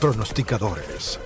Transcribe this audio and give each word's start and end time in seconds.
pronosticadores. 0.00 1.18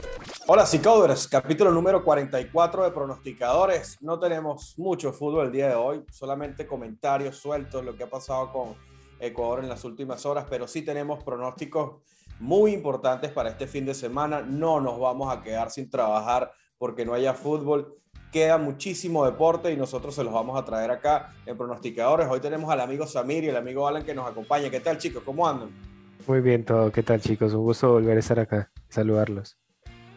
Hola, 0.46 0.66
Coders, 0.82 1.28
capítulo 1.28 1.70
número 1.70 2.02
44 2.02 2.84
de 2.84 2.90
pronosticadores. 2.90 3.98
No 4.00 4.18
tenemos 4.18 4.78
mucho 4.78 5.12
fútbol 5.12 5.46
el 5.46 5.52
día 5.52 5.68
de 5.68 5.74
hoy, 5.74 6.04
solamente 6.10 6.66
comentarios 6.66 7.36
sueltos, 7.36 7.84
lo 7.84 7.96
que 7.96 8.04
ha 8.04 8.10
pasado 8.10 8.50
con 8.50 8.74
Ecuador 9.20 9.60
en 9.60 9.68
las 9.68 9.84
últimas 9.84 10.24
horas, 10.24 10.46
pero 10.48 10.66
sí 10.66 10.82
tenemos 10.82 11.22
pronósticos 11.22 12.02
muy 12.40 12.72
importantes 12.72 13.30
para 13.30 13.50
este 13.50 13.66
fin 13.66 13.84
de 13.84 13.94
semana. 13.94 14.40
No 14.40 14.80
nos 14.80 14.98
vamos 14.98 15.32
a 15.32 15.42
quedar 15.42 15.70
sin 15.70 15.90
trabajar 15.90 16.52
porque 16.78 17.04
no 17.04 17.12
haya 17.12 17.34
fútbol. 17.34 17.98
Queda 18.32 18.56
muchísimo 18.56 19.26
deporte 19.26 19.70
y 19.70 19.76
nosotros 19.76 20.14
se 20.14 20.24
los 20.24 20.32
vamos 20.32 20.58
a 20.58 20.64
traer 20.64 20.90
acá 20.90 21.34
en 21.44 21.58
pronosticadores. 21.58 22.26
Hoy 22.30 22.40
tenemos 22.40 22.70
al 22.72 22.80
amigo 22.80 23.06
Samir 23.06 23.44
y 23.44 23.48
el 23.48 23.56
amigo 23.56 23.86
Alan 23.86 24.04
que 24.04 24.14
nos 24.14 24.26
acompaña. 24.26 24.70
¿Qué 24.70 24.80
tal, 24.80 24.96
chicos? 24.96 25.22
¿Cómo 25.22 25.46
andan? 25.46 25.91
Muy 26.26 26.40
bien 26.40 26.64
todo, 26.64 26.92
¿qué 26.92 27.02
tal 27.02 27.20
chicos? 27.20 27.52
Un 27.52 27.62
gusto 27.62 27.90
volver 27.90 28.16
a 28.16 28.20
estar 28.20 28.38
acá, 28.38 28.70
saludarlos. 28.88 29.58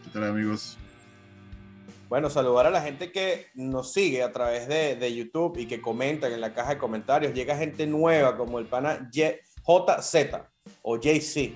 ¿Qué 0.04 0.10
tal 0.14 0.26
amigos? 0.26 0.78
Bueno, 2.10 2.30
saludar 2.30 2.68
a 2.68 2.70
la 2.70 2.82
gente 2.82 3.12
que 3.12 3.48
nos 3.56 3.92
sigue 3.92 4.22
a 4.22 4.32
través 4.32 4.68
de, 4.68 5.16
YouTube 5.16 5.58
y 5.58 5.66
que 5.66 5.82
comentan 5.82 6.32
en 6.32 6.42
la 6.42 6.54
caja 6.54 6.76
de 6.76 6.78
comentarios. 6.78 7.34
Llega 7.34 7.58
gente 7.58 7.88
nueva 7.88 8.38
como 8.38 8.60
el 8.60 8.68
pana 8.68 9.10
JZ 9.12 10.16
o 10.84 10.98
JC, 10.98 11.54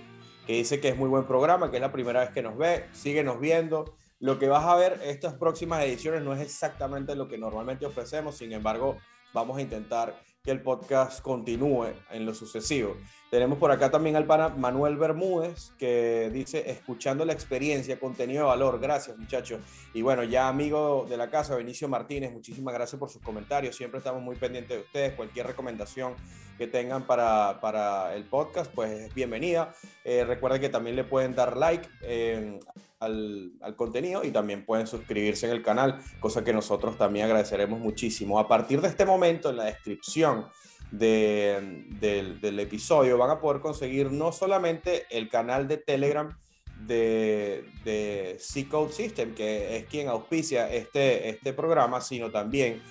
que 0.48 0.54
dice 0.54 0.80
que 0.80 0.90
es 0.90 0.98
muy 0.98 1.10
buen 1.10 1.26
programa, 1.28 1.70
que 1.70 1.78
es 1.78 1.82
la 1.82 1.92
primera 1.92 2.22
vez 2.22 2.32
que 2.32 2.42
nos 2.42 2.58
ve. 2.58 2.86
Síguenos 2.92 3.40
viendo. 3.40 3.94
Lo 4.20 4.40
que 4.40 4.48
vas 4.48 4.66
a 4.66 4.76
ver 4.76 5.00
estas 5.04 5.36
próximas 5.36 5.84
ediciones 5.84 6.24
no 6.24 6.34
es 6.34 6.42
exactamente 6.42 7.16
lo 7.16 7.28
que 7.28 7.38
normalmente 7.38 7.86
ofrecemos, 7.86 8.38
sin 8.38 8.52
embargo, 8.52 8.98
vamos 9.32 9.60
a 9.60 9.62
intentar 9.62 10.20
que 10.44 10.52
el 10.52 10.62
podcast 10.64 11.22
continúe 11.22 11.94
en 12.10 12.26
lo 12.26 12.34
sucesivo. 12.34 12.98
Tenemos 13.30 13.60
por 13.60 13.72
acá 13.72 13.92
también 13.92 14.16
al 14.16 14.26
pana 14.26 14.50
Manuel 14.50 14.98
Bermúdez, 14.98 15.72
que 15.78 16.32
dice, 16.34 16.72
escuchando 16.72 17.26
la 17.26 17.34
experiencia, 17.34 18.00
contenido 18.00 18.42
de 18.42 18.48
valor. 18.48 18.80
Gracias, 18.80 19.20
muchachos. 19.20 19.62
Y 19.94 20.02
bueno, 20.02 20.24
ya 20.24 20.48
amigo 20.48 21.06
de 21.08 21.16
la 21.16 21.30
casa, 21.30 21.56
Benicio 21.56 21.88
Martínez, 21.88 22.34
muchísimas 22.34 22.74
gracias 22.74 23.00
por 23.00 23.12
sus 23.12 23.22
comentarios. 23.22 23.76
Siempre 23.76 24.00
estamos 24.00 24.24
muy 24.24 24.36
pendientes 24.36 24.78
de 24.78 24.84
ustedes. 24.84 25.14
Cualquier 25.14 25.46
recomendación 25.46 26.16
que 26.58 26.66
tengan 26.66 27.06
para, 27.06 27.60
para 27.62 28.16
el 28.16 28.24
podcast, 28.26 28.74
pues 28.74 28.92
es 28.92 29.14
bienvenida. 29.14 29.76
Eh, 30.04 30.26
recuerden 30.26 30.60
que 30.60 30.70
también 30.70 30.96
le 30.96 31.04
pueden 31.04 31.36
dar 31.36 31.56
like 31.56 31.88
eh, 32.02 32.60
al, 33.00 33.54
al, 33.62 33.76
contenido 33.76 34.24
y 34.24 34.32
también 34.32 34.66
pueden 34.66 34.88
suscribirse 34.88 35.46
en 35.46 35.52
el 35.52 35.62
canal, 35.62 36.02
cosa 36.20 36.44
que 36.44 36.52
nosotros 36.52 36.98
también 36.98 37.26
agradeceremos 37.26 37.80
muchísimo. 37.80 38.40
A 38.40 38.48
partir 38.48 38.82
de 38.82 38.88
este 38.88 39.06
momento, 39.06 39.52
en 39.52 39.58
la 39.58 39.66
descripción 39.66 40.48
del, 40.92 42.60
episodio 42.60 43.18
van 43.18 43.30
a 43.32 43.40
poder 43.40 43.62
conseguir 43.62 44.12
no 44.12 44.32
solamente 44.32 45.06
el 45.10 45.30
canal 45.30 45.68
de 45.68 45.78
Telegram 45.78 46.36
de, 46.82 47.66
de 47.84 48.38
C-Code 48.40 48.94
System, 48.94 49.36
que 49.36 49.78
es 49.78 49.86
quien 49.86 50.08
auspicia 50.08 50.72
este, 50.72 51.30
este 51.30 51.54
programa, 51.54 52.02
sino 52.02 52.32
también 52.32 52.82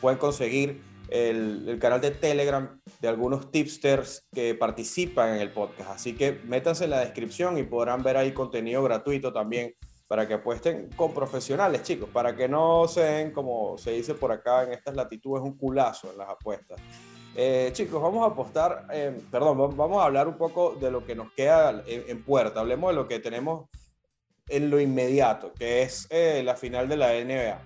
pueden 0.00 0.18
conseguir 0.18 0.82
el, 1.08 1.66
el, 1.66 1.78
canal 1.78 2.00
de 2.00 2.10
Telegram 2.10 2.80
de 3.00 3.08
algunos 3.08 3.50
tipsters 3.50 4.26
que 4.34 4.54
participan 4.54 5.34
en 5.34 5.40
el 5.40 5.50
podcast. 5.50 5.90
Así 5.90 6.14
que 6.14 6.40
métanse 6.44 6.84
en 6.84 6.90
la 6.90 7.00
descripción 7.00 7.56
y 7.58 7.62
podrán 7.62 8.02
ver 8.02 8.18
ahí 8.18 8.32
contenido 8.32 8.82
gratuito 8.82 9.32
también 9.32 9.74
para 10.08 10.26
que 10.26 10.34
apuesten 10.34 10.88
con 10.96 11.12
profesionales, 11.12 11.82
chicos, 11.82 12.08
para 12.10 12.34
que 12.34 12.48
no 12.48 12.88
se 12.88 13.02
den, 13.02 13.30
como 13.30 13.76
se 13.76 13.92
dice 13.92 14.14
por 14.14 14.32
acá 14.32 14.64
en 14.64 14.72
estas 14.72 14.96
latitudes, 14.96 15.42
un 15.42 15.56
culazo 15.56 16.10
en 16.10 16.18
las 16.18 16.30
apuestas. 16.30 16.80
Eh, 17.34 17.70
chicos, 17.72 18.02
vamos 18.02 18.24
a 18.24 18.32
apostar, 18.32 18.86
perdón, 19.30 19.76
vamos 19.76 20.02
a 20.02 20.06
hablar 20.06 20.26
un 20.26 20.36
poco 20.36 20.74
de 20.74 20.90
lo 20.90 21.04
que 21.04 21.14
nos 21.14 21.32
queda 21.32 21.82
en, 21.86 22.22
puerta. 22.24 22.60
Hablemos 22.60 22.90
de 22.90 22.96
lo 22.96 23.06
que 23.06 23.20
tenemos 23.20 23.68
en 24.48 24.70
lo 24.70 24.80
inmediato, 24.80 25.52
que 25.52 25.82
es 25.82 26.06
eh, 26.10 26.42
la 26.44 26.56
final 26.56 26.88
de 26.88 26.96
la 26.96 27.12
NBA. 27.12 27.60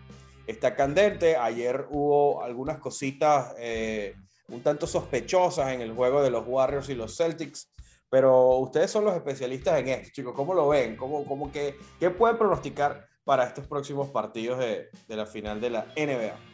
Está 0.46 0.74
candente, 0.74 1.36
ayer 1.36 1.86
hubo 1.90 2.42
algunas 2.42 2.78
cositas 2.78 3.54
eh, 3.58 4.14
un 4.48 4.62
tanto 4.62 4.86
sospechosas 4.86 5.72
en 5.72 5.80
el 5.80 5.92
juego 5.92 6.22
de 6.22 6.30
los 6.30 6.44
Warriors 6.46 6.88
y 6.88 6.94
los 6.94 7.16
Celtics, 7.16 7.70
pero 8.10 8.58
ustedes 8.58 8.90
son 8.90 9.04
los 9.04 9.14
especialistas 9.14 9.78
en 9.78 9.88
esto, 9.88 10.10
chicos, 10.12 10.34
¿cómo 10.34 10.52
lo 10.52 10.68
ven? 10.68 10.96
¿Cómo, 10.96 11.24
cómo 11.24 11.50
que, 11.50 11.76
¿Qué 11.98 12.10
pueden 12.10 12.36
pronosticar 12.36 13.06
para 13.24 13.44
estos 13.44 13.66
próximos 13.66 14.10
partidos 14.10 14.58
de, 14.58 14.90
de 15.08 15.16
la 15.16 15.24
final 15.24 15.60
de 15.60 15.70
la 15.70 15.86
NBA? 15.96 16.51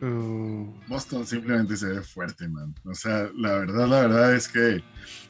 Mm. 0.00 0.88
Boston 0.88 1.26
simplemente 1.26 1.76
se 1.76 1.86
ve 1.86 2.02
fuerte, 2.02 2.48
man. 2.48 2.74
O 2.84 2.94
sea, 2.94 3.30
la 3.36 3.54
verdad, 3.54 3.88
la 3.88 4.00
verdad 4.00 4.34
es 4.34 4.48
que 4.48 4.82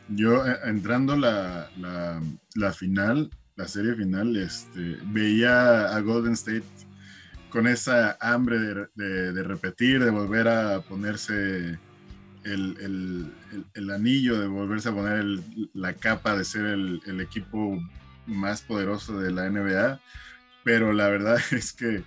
yo 0.09 0.47
eh, 0.47 0.59
entrando 0.65 1.17
la, 1.17 1.71
la, 2.55 2.73
final, 2.73 3.31
la 3.57 3.69
serie 3.69 3.95
final, 3.95 4.37
este, 4.37 4.99
veía 5.07 5.95
a 5.95 6.01
Golden 6.01 6.33
State 6.33 6.65
con 7.51 7.67
esa 7.67 8.19
hambre 8.21 8.59
de, 8.95 9.43
repetir, 9.43 10.05
de 10.05 10.11
volver 10.11 10.49
a 10.49 10.81
ponerse 10.81 11.79
el, 12.45 12.77
el, 12.81 13.33
el, 13.75 13.91
anillo, 13.91 14.39
de 14.39 14.47
volverse 14.47 14.89
a 14.89 14.95
poner 14.95 15.25
la 15.75 15.95
capa 15.95 16.37
de 16.37 16.45
ser 16.45 16.67
el, 16.67 17.21
equipo 17.21 17.81
más 18.27 18.63
poderoso 18.63 19.19
de 19.19 19.33
la 19.33 19.49
NBA. 19.49 20.01
Pero 20.65 20.93
la 20.93 21.09
verdad 21.09 21.39
es 21.53 21.73
que 21.73 22.03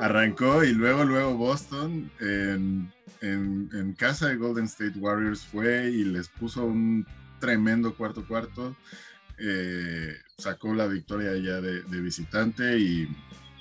arrancó 0.00 0.64
y 0.64 0.72
luego, 0.72 1.04
luego 1.04 1.36
Boston 1.36 2.10
en, 2.20 2.92
casa 3.98 4.28
de 4.28 4.36
Golden 4.36 4.64
State 4.64 4.98
Warriors 4.98 5.44
fue 5.44 5.90
y 5.90 6.04
les 6.04 6.28
puso 6.28 6.64
un 6.64 7.06
tremendo 7.38 7.94
cuarto 7.94 8.26
cuarto. 8.26 8.74
Eh, 9.38 10.16
sacó 10.38 10.74
la 10.74 10.86
victoria 10.86 11.36
ya 11.36 11.60
de, 11.60 12.00
visitante 12.00 12.78
y 12.78 13.08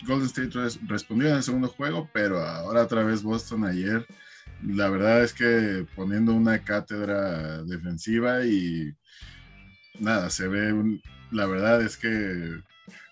Golden 0.07 0.27
State 0.27 0.79
respondió 0.87 1.29
en 1.29 1.35
el 1.35 1.43
segundo 1.43 1.67
juego, 1.67 2.09
pero 2.13 2.39
ahora 2.39 2.83
otra 2.83 3.03
vez 3.03 3.21
Boston 3.21 3.65
ayer. 3.65 4.05
La 4.65 4.89
verdad 4.89 5.23
es 5.23 5.33
que 5.33 5.85
poniendo 5.95 6.33
una 6.33 6.63
cátedra 6.63 7.63
defensiva 7.63 8.45
y 8.45 8.93
nada, 9.99 10.29
se 10.29 10.47
ve, 10.47 11.01
la 11.31 11.45
verdad 11.47 11.81
es 11.81 11.97
que 11.97 12.61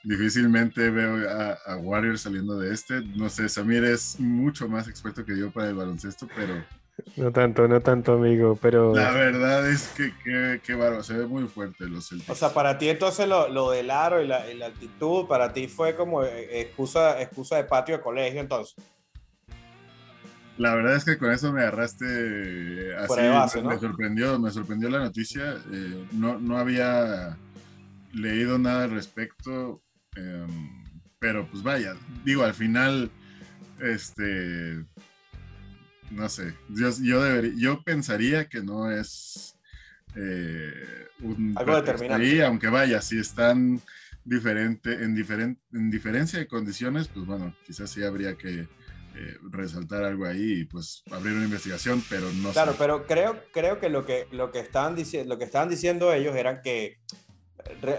difícilmente 0.03 0.89
veo 0.89 1.29
a, 1.29 1.77
Warriors 1.77 2.21
saliendo 2.21 2.57
de 2.59 2.73
este. 2.73 3.01
No 3.01 3.29
sé, 3.29 3.49
Samir 3.49 3.83
es 3.83 4.19
mucho 4.19 4.67
más 4.67 4.87
experto 4.87 5.25
que 5.25 5.37
yo 5.37 5.51
para 5.51 5.69
el 5.69 5.75
baloncesto, 5.75 6.27
pero... 6.35 6.63
No 7.15 7.31
tanto, 7.31 7.67
no 7.67 7.79
tanto, 7.79 8.13
amigo, 8.13 8.57
pero... 8.59 8.95
La 8.95 9.11
verdad 9.11 9.69
es 9.69 9.89
que 9.89 10.11
qué 10.23 10.59
que 10.63 11.03
se 11.03 11.13
ve 11.13 11.27
muy 11.27 11.47
fuerte 11.47 11.87
los 11.87 12.09
Celtics. 12.09 12.29
O 12.29 12.35
sea, 12.35 12.49
para 12.49 12.77
ti 12.77 12.89
entonces 12.89 13.27
lo, 13.27 13.47
lo 13.49 13.69
del 13.69 13.91
aro 13.91 14.21
y 14.21 14.27
la, 14.27 14.43
altitud, 14.65 15.27
para 15.27 15.53
ti 15.53 15.67
fue 15.67 15.95
como 15.95 16.23
eh, 16.23 16.61
excusa, 16.61 17.21
excusa 17.21 17.57
de 17.57 17.65
patio 17.65 17.97
de 17.97 18.03
colegio 18.03 18.41
entonces. 18.41 18.75
La 20.57 20.73
verdad 20.73 20.95
es 20.95 21.05
que 21.05 21.17
con 21.19 21.31
eso 21.31 21.53
me 21.53 21.61
agarraste 21.61 22.95
así, 22.97 23.61
me, 23.61 23.77
sorprendió, 23.77 24.39
me 24.39 24.49
sorprendió 24.49 24.89
la 24.89 24.99
noticia. 24.99 25.55
Eh, 25.71 26.07
no, 26.13 26.39
no 26.39 26.57
había 26.57 27.37
leído 28.13 28.57
nada 28.57 28.85
al 28.85 28.91
respecto. 28.91 29.83
Em, 30.15 30.83
pero 31.19 31.49
pues 31.49 31.63
vaya, 31.63 31.95
digo, 32.23 32.43
al 32.43 32.53
final, 32.53 33.11
este, 33.79 34.85
no 36.11 36.29
sé, 36.29 36.53
yo, 36.69 36.89
yo, 37.01 37.23
debería, 37.23 37.53
yo 37.57 37.83
pensaría 37.83 38.47
que 38.47 38.61
no 38.61 38.91
es 38.91 39.57
eh, 40.15 41.07
un... 41.21 41.53
Algo 41.57 41.75
determinante. 41.81 42.43
aunque 42.43 42.67
vaya, 42.67 43.01
si 43.01 43.19
están 43.19 43.81
diferente, 44.23 44.93
en, 44.93 45.15
diferente, 45.15 45.61
en 45.73 45.89
diferencia 45.89 46.39
de 46.39 46.47
condiciones, 46.47 47.07
pues 47.07 47.25
bueno, 47.25 47.55
quizás 47.65 47.89
sí 47.89 48.03
habría 48.03 48.37
que 48.37 48.67
eh, 49.19 49.37
resaltar 49.51 50.03
algo 50.03 50.25
ahí 50.25 50.59
y 50.59 50.65
pues 50.65 51.03
abrir 51.11 51.33
una 51.33 51.45
investigación, 51.45 52.03
pero 52.09 52.31
no 52.33 52.51
Claro, 52.51 52.75
pero 52.77 53.07
creo, 53.07 53.41
creo 53.51 53.79
que 53.79 53.89
lo 53.89 54.05
que, 54.05 54.27
lo 54.31 54.51
que 54.51 54.59
estaban 54.59 54.95
diciendo, 54.95 55.33
lo 55.33 55.39
que 55.39 55.45
estaban 55.45 55.69
diciendo 55.69 56.13
ellos 56.13 56.35
era 56.35 56.61
que 56.61 56.99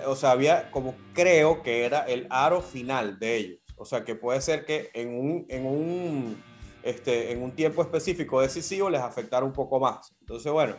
o 0.06 0.16
sea, 0.16 0.32
había 0.32 0.70
como 0.70 0.94
creo 1.14 1.62
que 1.62 1.84
era 1.84 2.00
el 2.00 2.26
aro 2.30 2.60
final 2.60 3.18
de 3.18 3.36
ellos. 3.36 3.60
O 3.76 3.84
sea, 3.84 4.04
que 4.04 4.14
puede 4.14 4.40
ser 4.40 4.64
que 4.64 4.90
en 4.92 5.08
un, 5.08 5.46
en 5.48 5.66
un, 5.66 6.42
este, 6.82 7.32
en 7.32 7.42
un 7.42 7.52
tiempo 7.52 7.82
específico 7.82 8.40
decisivo 8.40 8.90
les 8.90 9.00
afectara 9.00 9.44
un 9.44 9.52
poco 9.52 9.78
más. 9.78 10.14
Entonces, 10.20 10.50
bueno, 10.50 10.76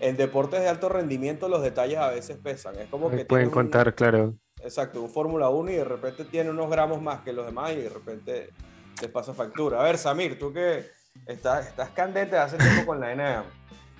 en 0.00 0.16
deportes 0.16 0.60
de 0.60 0.68
alto 0.68 0.88
rendimiento 0.88 1.48
los 1.48 1.62
detalles 1.62 1.98
a 1.98 2.10
veces 2.10 2.38
pesan. 2.38 2.76
Es 2.78 2.88
como 2.88 3.10
que... 3.10 3.24
Pueden 3.24 3.50
contar, 3.50 3.94
claro. 3.94 4.34
Exacto, 4.62 5.02
un 5.02 5.10
Fórmula 5.10 5.48
1 5.48 5.70
y 5.70 5.74
de 5.74 5.84
repente 5.84 6.24
tiene 6.24 6.50
unos 6.50 6.70
gramos 6.70 7.02
más 7.02 7.22
que 7.22 7.32
los 7.32 7.44
demás 7.44 7.72
y 7.72 7.82
de 7.82 7.88
repente 7.88 8.50
les 9.00 9.10
pasa 9.10 9.34
factura. 9.34 9.80
A 9.80 9.84
ver, 9.84 9.98
Samir, 9.98 10.38
tú 10.38 10.52
que 10.52 10.86
estás, 11.26 11.66
estás 11.66 11.90
candente 11.90 12.36
hace 12.36 12.56
tiempo 12.58 12.86
con 12.86 13.00
la 13.00 13.14
NBA. 13.14 13.44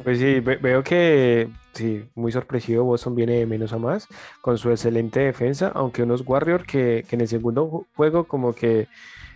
Pues 0.03 0.19
sí, 0.19 0.41
veo 0.41 0.83
que 0.83 1.49
sí, 1.73 2.05
muy 2.15 2.33
sorpresivo. 2.33 2.85
Boston 2.85 3.15
viene 3.15 3.35
de 3.35 3.47
menos 3.47 3.73
a 3.73 3.79
más 3.79 4.09
con 4.41 4.59
su 4.59 4.71
excelente 4.71 5.21
defensa, 5.21 5.71
aunque 5.75 6.03
unos 6.03 6.23
Warriors 6.27 6.65
que, 6.65 7.05
en 7.11 7.21
el 7.21 7.29
segundo 7.29 7.87
juego, 7.95 8.25
como 8.25 8.53
que 8.55 8.89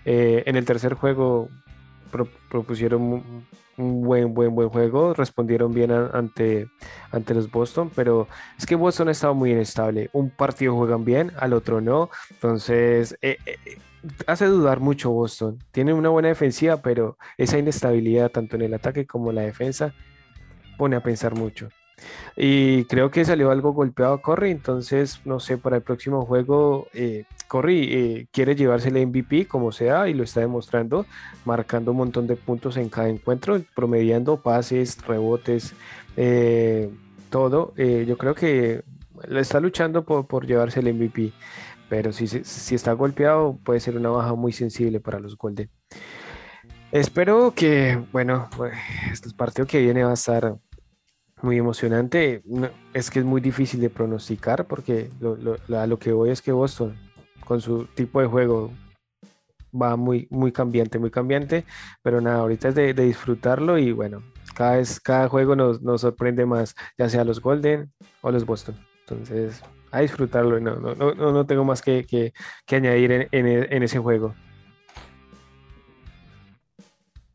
eh, 0.05 0.43
en 0.47 0.57
el 0.57 0.65
tercer 0.65 0.95
juego, 0.95 1.49
propusieron 2.51 3.03
un, 3.77 4.03
buen, 4.03 4.33
buen, 4.33 4.55
buen 4.55 4.69
juego, 4.71 5.13
respondieron 5.15 5.75
bien 5.75 5.91
ante, 5.93 6.69
ante 7.11 7.35
los 7.35 7.51
Boston, 7.51 7.91
pero 7.95 8.27
es 8.59 8.65
que 8.65 8.75
Boston 8.75 9.09
ha 9.09 9.13
estado 9.13 9.35
muy 9.35 9.53
inestable. 9.53 10.09
Un 10.13 10.31
partido 10.31 10.75
juegan 10.75 11.05
bien, 11.05 11.33
al 11.39 11.53
otro 11.53 11.81
no. 11.81 12.11
Entonces, 12.31 13.19
eh, 13.21 13.37
eh, 13.45 13.79
hace 14.27 14.47
dudar 14.47 14.81
mucho 14.81 15.11
Boston. 15.11 15.59
Tiene 15.73 15.93
una 15.93 16.09
buena 16.09 16.29
defensiva, 16.29 16.79
pero 16.79 17.19
esa 17.37 17.59
inestabilidad 17.59 18.31
tanto 18.31 18.57
en 18.57 18.63
el 18.63 18.75
ataque 18.75 19.07
como 19.07 19.31
en 19.31 19.37
la 19.37 19.43
defensa 19.43 19.95
pone 20.77 20.97
a 20.97 21.03
pensar 21.03 21.35
mucho. 21.35 21.69
Y 22.37 22.85
creo 22.85 23.11
que 23.11 23.25
salió 23.25 23.51
algo 23.51 23.73
golpeado 23.73 24.15
a 24.15 24.23
Corey, 24.23 24.51
entonces 24.53 25.21
no 25.25 25.41
sé, 25.41 25.57
para 25.57 25.77
el 25.77 25.83
próximo 25.83 26.27
juego 26.27 26.89
eh, 26.93 27.25
eh, 27.65 28.27
quiere 28.31 28.55
llevarse 28.55 28.91
el 28.91 29.07
MVP 29.07 29.47
como 29.47 29.73
sea 29.73 30.09
y 30.09 30.15
lo 30.15 30.23
está 30.23 30.41
demostrando, 30.41 31.07
marcando 31.47 31.93
un 31.93 31.99
montón 31.99 32.27
de 32.27 32.37
puntos 32.37 32.77
en 32.77 32.91
cada 32.91 33.09
encuentro, 33.09 33.63
promediando 33.75 34.43
pases, 34.43 35.03
rebotes, 35.07 35.75
eh, 36.19 36.91
todo. 37.31 37.75
yo 37.77 38.19
creo 38.19 38.35
que 38.35 38.83
le 39.29 39.41
está 39.41 39.59
luchando 39.61 40.05
por, 40.05 40.27
por 40.27 40.47
llevarse 40.47 40.81
el 40.81 40.93
MVP 40.93 41.33
pero 41.89 42.13
si, 42.13 42.27
si 42.27 42.75
está 42.75 42.93
golpeado 42.93 43.59
puede 43.65 43.81
ser 43.81 43.97
una 43.97 44.09
baja 44.09 44.35
muy 44.35 44.53
sensible 44.53 45.01
para 45.01 45.21
los 45.21 45.37
Golden. 45.37 45.71
Espero 46.93 47.53
que, 47.55 48.03
bueno, 48.13 48.49
pues, 48.57 48.75
este 49.13 49.31
partido 49.31 49.67
que 49.67 49.81
viene 49.81 50.05
va 50.05 50.11
a 50.11 50.15
estar 50.15 50.57
muy 51.43 51.59
emocionante. 51.59 52.43
Es 52.93 53.11
que 53.11 53.21
es 53.21 53.25
muy 53.25 53.41
difícil 53.41 53.81
de 53.81 53.91
pronosticar 53.91 54.67
porque 54.67 55.11
lo, 55.21 55.37
lo, 55.37 55.79
a 55.79 55.87
lo 55.87 55.99
que 55.99 56.13
voy 56.13 56.31
es 56.31 56.43
que 56.43 56.53
Boston, 56.53 56.97
con 57.45 57.61
su 57.61 57.85
tipo 57.87 58.21
de 58.21 58.27
juego, 58.27 58.71
va 59.75 59.97
muy, 59.97 60.27
muy 60.31 60.53
cambiante, 60.53 60.99
muy 60.99 61.11
cambiante. 61.11 61.65
Pero 62.03 62.21
nada, 62.21 62.39
ahorita 62.39 62.69
es 62.69 62.75
de, 62.75 62.95
de 62.95 63.05
disfrutarlo 63.05 63.79
y 63.79 63.93
bueno, 63.93 64.23
cada, 64.55 64.77
vez, 64.77 65.01
cada 65.01 65.29
juego 65.29 65.55
nos, 65.57 65.83
nos 65.83 66.01
sorprende 66.01 66.47
más, 66.47 66.75
ya 66.99 67.09
sea 67.09 67.25
los 67.25 67.41
Golden 67.41 67.93
o 68.23 68.31
los 68.31 68.47
Boston. 68.47 68.77
Entonces, 69.01 69.63
a 69.91 70.01
disfrutarlo. 70.01 70.59
No, 70.61 70.77
no, 70.77 70.95
no, 70.95 71.15
no 71.15 71.47
tengo 71.47 71.65
más 71.65 71.83
que, 71.83 72.05
que, 72.05 72.33
que 72.65 72.77
añadir 72.77 73.13
en, 73.13 73.29
en, 73.33 73.73
en, 73.73 73.83
ese 73.83 73.99
juego. 73.99 74.35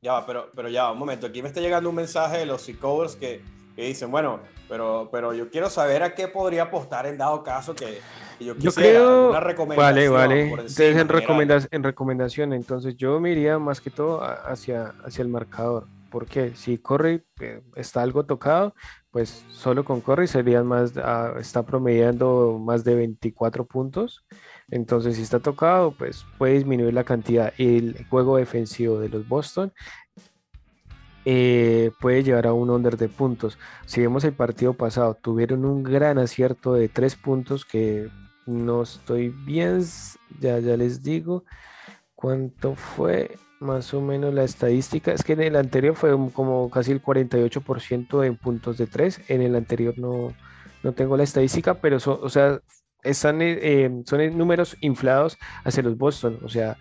Ya 0.01 0.13
va, 0.13 0.25
pero, 0.25 0.51
pero 0.55 0.67
ya 0.67 0.91
un 0.91 0.97
momento. 0.97 1.27
Aquí 1.27 1.41
me 1.41 1.47
está 1.47 1.61
llegando 1.61 1.89
un 1.89 1.95
mensaje 1.95 2.39
de 2.39 2.45
los 2.45 2.63
Seahawks 2.63 3.15
que, 3.15 3.41
que 3.75 3.83
dicen, 3.83 4.11
bueno, 4.11 4.39
pero, 4.67 5.09
pero 5.11 5.33
yo 5.33 5.49
quiero 5.49 5.69
saber 5.69 6.03
a 6.03 6.15
qué 6.15 6.27
podría 6.27 6.63
apostar 6.63 7.05
en 7.05 7.17
dado 7.17 7.43
caso 7.43 7.75
que, 7.75 7.99
yo 8.39 8.55
quisiera 8.55 8.99
yo 8.99 9.29
una 9.29 9.39
recomendación. 9.39 9.95
Vale, 9.95 10.09
vale. 10.09 10.49
Entonces, 10.49 10.95
en, 10.95 11.07
recomendación, 11.07 11.69
en 11.71 11.83
recomendación, 11.83 12.53
entonces 12.53 12.95
yo 12.97 13.19
me 13.19 13.31
iría 13.31 13.59
más 13.59 13.81
que 13.81 13.89
todo 13.89 14.21
hacia, 14.23 14.93
hacia 15.03 15.21
el 15.21 15.27
marcador. 15.27 15.87
Porque 16.09 16.55
si 16.55 16.77
corre, 16.77 17.23
eh, 17.39 17.61
está 17.75 18.01
algo 18.01 18.25
tocado, 18.25 18.75
pues 19.11 19.45
solo 19.49 19.85
con 19.85 20.01
Corey 20.01 20.27
serían 20.27 20.65
más, 20.65 20.93
ah, 20.97 21.35
está 21.39 21.63
promediando 21.63 22.59
más 22.59 22.83
de 22.83 22.95
24 22.95 23.65
puntos. 23.65 24.25
Entonces, 24.69 25.15
si 25.15 25.21
está 25.21 25.39
tocado, 25.39 25.91
pues 25.91 26.25
puede 26.37 26.55
disminuir 26.55 26.93
la 26.93 27.05
cantidad. 27.05 27.53
El 27.57 28.05
juego 28.09 28.37
defensivo 28.37 28.99
de 28.99 29.09
los 29.09 29.27
Boston 29.27 29.71
eh, 31.25 31.91
puede 31.99 32.23
llevar 32.23 32.47
a 32.47 32.53
un 32.53 32.69
under 32.69 32.97
de 32.97 33.09
puntos. 33.09 33.57
Si 33.85 34.01
vemos 34.01 34.23
el 34.23 34.33
partido 34.33 34.73
pasado, 34.73 35.15
tuvieron 35.15 35.65
un 35.65 35.83
gran 35.83 36.17
acierto 36.17 36.73
de 36.73 36.89
3 36.89 37.15
puntos 37.15 37.65
que 37.65 38.09
no 38.45 38.83
estoy 38.83 39.29
bien, 39.29 39.83
ya, 40.39 40.59
ya 40.59 40.77
les 40.77 41.03
digo 41.03 41.43
cuánto 42.15 42.75
fue 42.75 43.37
más 43.59 43.93
o 43.93 44.01
menos 44.01 44.33
la 44.33 44.43
estadística. 44.43 45.11
Es 45.11 45.23
que 45.23 45.33
en 45.33 45.41
el 45.41 45.55
anterior 45.55 45.95
fue 45.95 46.11
como 46.33 46.69
casi 46.69 46.91
el 46.91 47.01
48% 47.01 48.25
en 48.25 48.35
puntos 48.35 48.77
de 48.77 48.87
3. 48.87 49.21
En 49.29 49.41
el 49.41 49.55
anterior 49.55 49.97
no, 49.97 50.33
no 50.83 50.93
tengo 50.93 51.17
la 51.17 51.23
estadística, 51.23 51.75
pero 51.75 51.97
o 51.97 52.29
sea, 52.29 52.59
están, 53.03 53.41
eh, 53.41 53.59
eh, 53.61 54.03
son 54.05 54.37
números 54.37 54.77
inflados 54.81 55.37
hacia 55.63 55.83
los 55.83 55.97
Boston. 55.97 56.39
O 56.43 56.49
sea, 56.49 56.77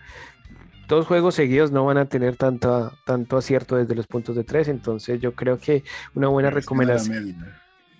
dos 0.87 1.07
juegos 1.07 1.35
seguidos 1.35 1.71
no 1.71 1.85
van 1.85 1.97
a 1.97 2.05
tener 2.05 2.35
tanto, 2.35 2.91
tanto 3.05 3.37
acierto 3.37 3.75
desde 3.75 3.95
los 3.95 4.07
puntos 4.07 4.35
de 4.35 4.43
3. 4.43 4.67
Entonces 4.69 5.19
yo 5.21 5.33
creo 5.33 5.57
que 5.57 5.83
una 6.15 6.27
buena 6.27 6.49
recomendación. 6.49 7.35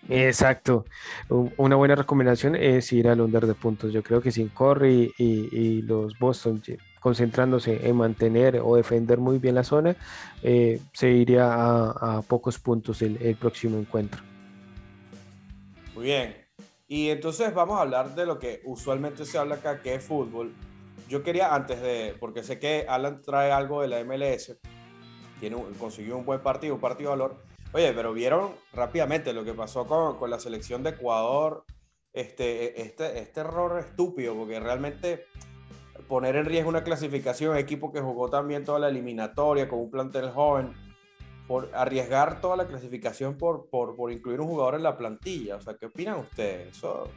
Exacto. 0.10 0.86
Una 1.30 1.75
buena 1.75 1.95
recomendación 1.95 2.56
es 2.56 2.92
ir 2.92 3.07
al 3.07 3.22
under 3.22 3.45
de 3.45 3.54
puntos. 3.54 3.94
Yo 3.94 4.04
creo 4.04 4.22
que 4.22 4.31
sin 4.31 4.50
Corey 4.50 5.12
y, 5.18 5.56
y 5.56 5.81
los 5.83 6.18
Boston 6.19 6.62
concentrándose 7.01 7.88
en 7.88 7.95
mantener 7.98 8.62
o 8.63 8.75
defender 8.75 9.18
muy 9.18 9.39
bien 9.39 9.56
la 9.56 9.63
zona, 9.63 9.95
eh, 10.44 10.80
se 10.94 11.10
iría 11.10 11.50
a, 11.51 12.22
pocos 12.22 12.60
puntos 12.60 13.01
el, 13.01 13.36
próximo 13.36 13.78
encuentro. 13.78 14.22
Muy 15.95 16.06
bien. 16.06 16.38
Y 16.88 17.10
entonces 17.10 17.54
vamos 17.54 17.80
a 17.80 17.81
hablar 17.81 18.13
de 18.13 18.25
lo 18.25 18.38
que 18.38 18.62
usualmente 18.66 19.25
se 19.25 19.38
habla 19.38 19.56
acá, 19.56 19.81
que 19.81 19.95
es 19.95 20.04
fútbol. 20.04 20.54
Yo 21.11 21.23
quería 21.23 21.53
antes 21.53 21.81
de, 21.81 22.15
porque 22.21 22.41
sé 22.41 22.57
que 22.57 22.85
Alan 22.87 23.21
trae 23.21 23.51
algo 23.51 23.81
de 23.81 23.89
la 23.89 24.01
MLS, 24.05 24.57
tiene 25.41 25.61
consiguió 25.77 26.15
un 26.15 26.23
buen 26.25 26.39
partido, 26.39 26.75
un 26.75 26.79
partido 26.79 27.11
de 27.11 27.17
valor. 27.17 27.43
Oye, 27.73 27.91
pero 27.91 28.13
vieron 28.13 28.51
rápidamente 28.71 29.33
lo 29.33 29.43
que 29.43 29.53
pasó 29.53 29.85
con, 29.85 30.17
con 30.17 30.29
la 30.29 30.39
selección 30.39 30.83
de 30.83 30.91
Ecuador, 30.91 31.65
este, 32.13 32.81
este, 32.81 33.19
este 33.19 33.41
error 33.41 33.77
estúpido, 33.77 34.35
porque 34.35 34.61
realmente 34.61 35.25
poner 36.07 36.37
en 36.37 36.45
riesgo 36.45 36.69
una 36.69 36.85
clasificación, 36.85 37.57
equipo 37.57 37.91
que 37.91 37.99
jugó 37.99 38.29
también 38.29 38.63
toda 38.63 38.79
la 38.79 38.87
eliminatoria 38.87 39.67
con 39.67 39.79
un 39.79 39.91
plantel 39.91 40.29
joven, 40.29 40.73
por 41.45 41.71
arriesgar 41.73 42.39
toda 42.39 42.55
la 42.55 42.67
clasificación 42.67 43.37
por, 43.37 43.69
por, 43.69 43.97
por 43.97 44.13
incluir 44.13 44.39
un 44.39 44.47
jugador 44.47 44.75
en 44.75 44.83
la 44.83 44.97
plantilla. 44.97 45.57
O 45.57 45.61
sea, 45.61 45.73
¿qué 45.73 45.87
opinan 45.87 46.19
ustedes? 46.19 46.77
Eso, 46.77 47.09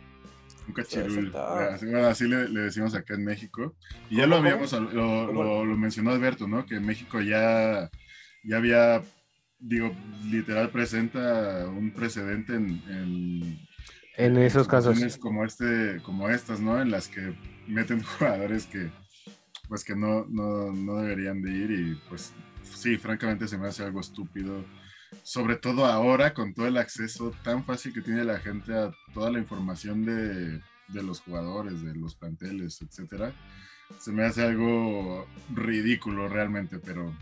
un 0.66 0.74
cachirul. 0.74 1.34
Así, 1.36 2.26
le, 2.26 2.48
decimos 2.48 2.94
acá 2.94 3.14
en 3.14 3.24
México. 3.24 3.74
Y 4.10 4.16
ya 4.16 4.26
lo 4.26 4.36
habíamos, 4.36 4.72
lo, 4.72 5.32
lo, 5.32 5.76
mencionó 5.76 6.10
Alberto, 6.10 6.46
¿no? 6.46 6.66
Que 6.66 6.76
en 6.76 6.86
México 6.86 7.20
ya, 7.20 7.90
ya 8.42 8.56
había, 8.56 9.02
digo, 9.58 9.94
literal 10.30 10.70
presenta 10.70 11.66
un 11.68 11.92
precedente 11.92 12.54
en, 12.54 12.82
en, 12.88 13.58
en 14.16 14.38
esos 14.38 14.68
casos. 14.68 15.18
Como, 15.18 15.44
este, 15.44 16.00
como 16.02 16.30
estas, 16.30 16.60
¿no? 16.60 16.80
En 16.80 16.90
las 16.90 17.08
que 17.08 17.34
meten 17.66 18.02
jugadores 18.18 18.66
que 18.66 18.90
pues 19.68 19.84
que 19.84 19.96
no, 19.96 20.26
no, 20.28 20.72
no, 20.72 20.96
deberían 20.96 21.40
de 21.42 21.50
ir 21.50 21.70
y 21.70 21.94
pues 22.08 22.32
sí, 22.62 22.96
francamente 22.98 23.48
se 23.48 23.58
me 23.58 23.66
hace 23.66 23.82
algo 23.82 24.00
estúpido. 24.00 24.64
Sobre 25.22 25.56
todo 25.56 25.86
ahora 25.86 26.34
con 26.34 26.54
todo 26.54 26.66
el 26.66 26.76
acceso 26.76 27.32
tan 27.42 27.64
fácil 27.64 27.92
que 27.92 28.00
tiene 28.00 28.24
la 28.24 28.38
gente 28.38 28.74
a 28.74 28.92
toda 29.12 29.30
la 29.30 29.38
información 29.38 30.04
de, 30.04 30.60
de 30.88 31.02
los 31.02 31.20
jugadores, 31.20 31.82
de 31.82 31.94
los 31.94 32.14
planteles, 32.14 32.82
etcétera. 32.82 33.32
Se 33.98 34.12
me 34.12 34.24
hace 34.24 34.42
algo 34.42 35.26
ridículo 35.54 36.28
realmente, 36.28 36.78
pero 36.78 37.12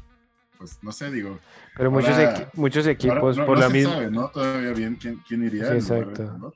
pues 0.59 0.79
no 0.83 0.93
sé, 0.93 1.11
digo. 1.11 1.39
Pero 1.77 1.91
muchos, 1.91 2.17
muchos 2.55 2.87
equipos 2.87 3.39
por 3.39 3.59
la 3.59 3.69
misma. 3.69 4.03
¿no? 4.11 4.29
Todavía 4.29 4.73
bien 4.73 4.97
quién, 4.97 5.21
quién 5.27 5.45
iría. 5.45 5.75
exacto 5.75 6.53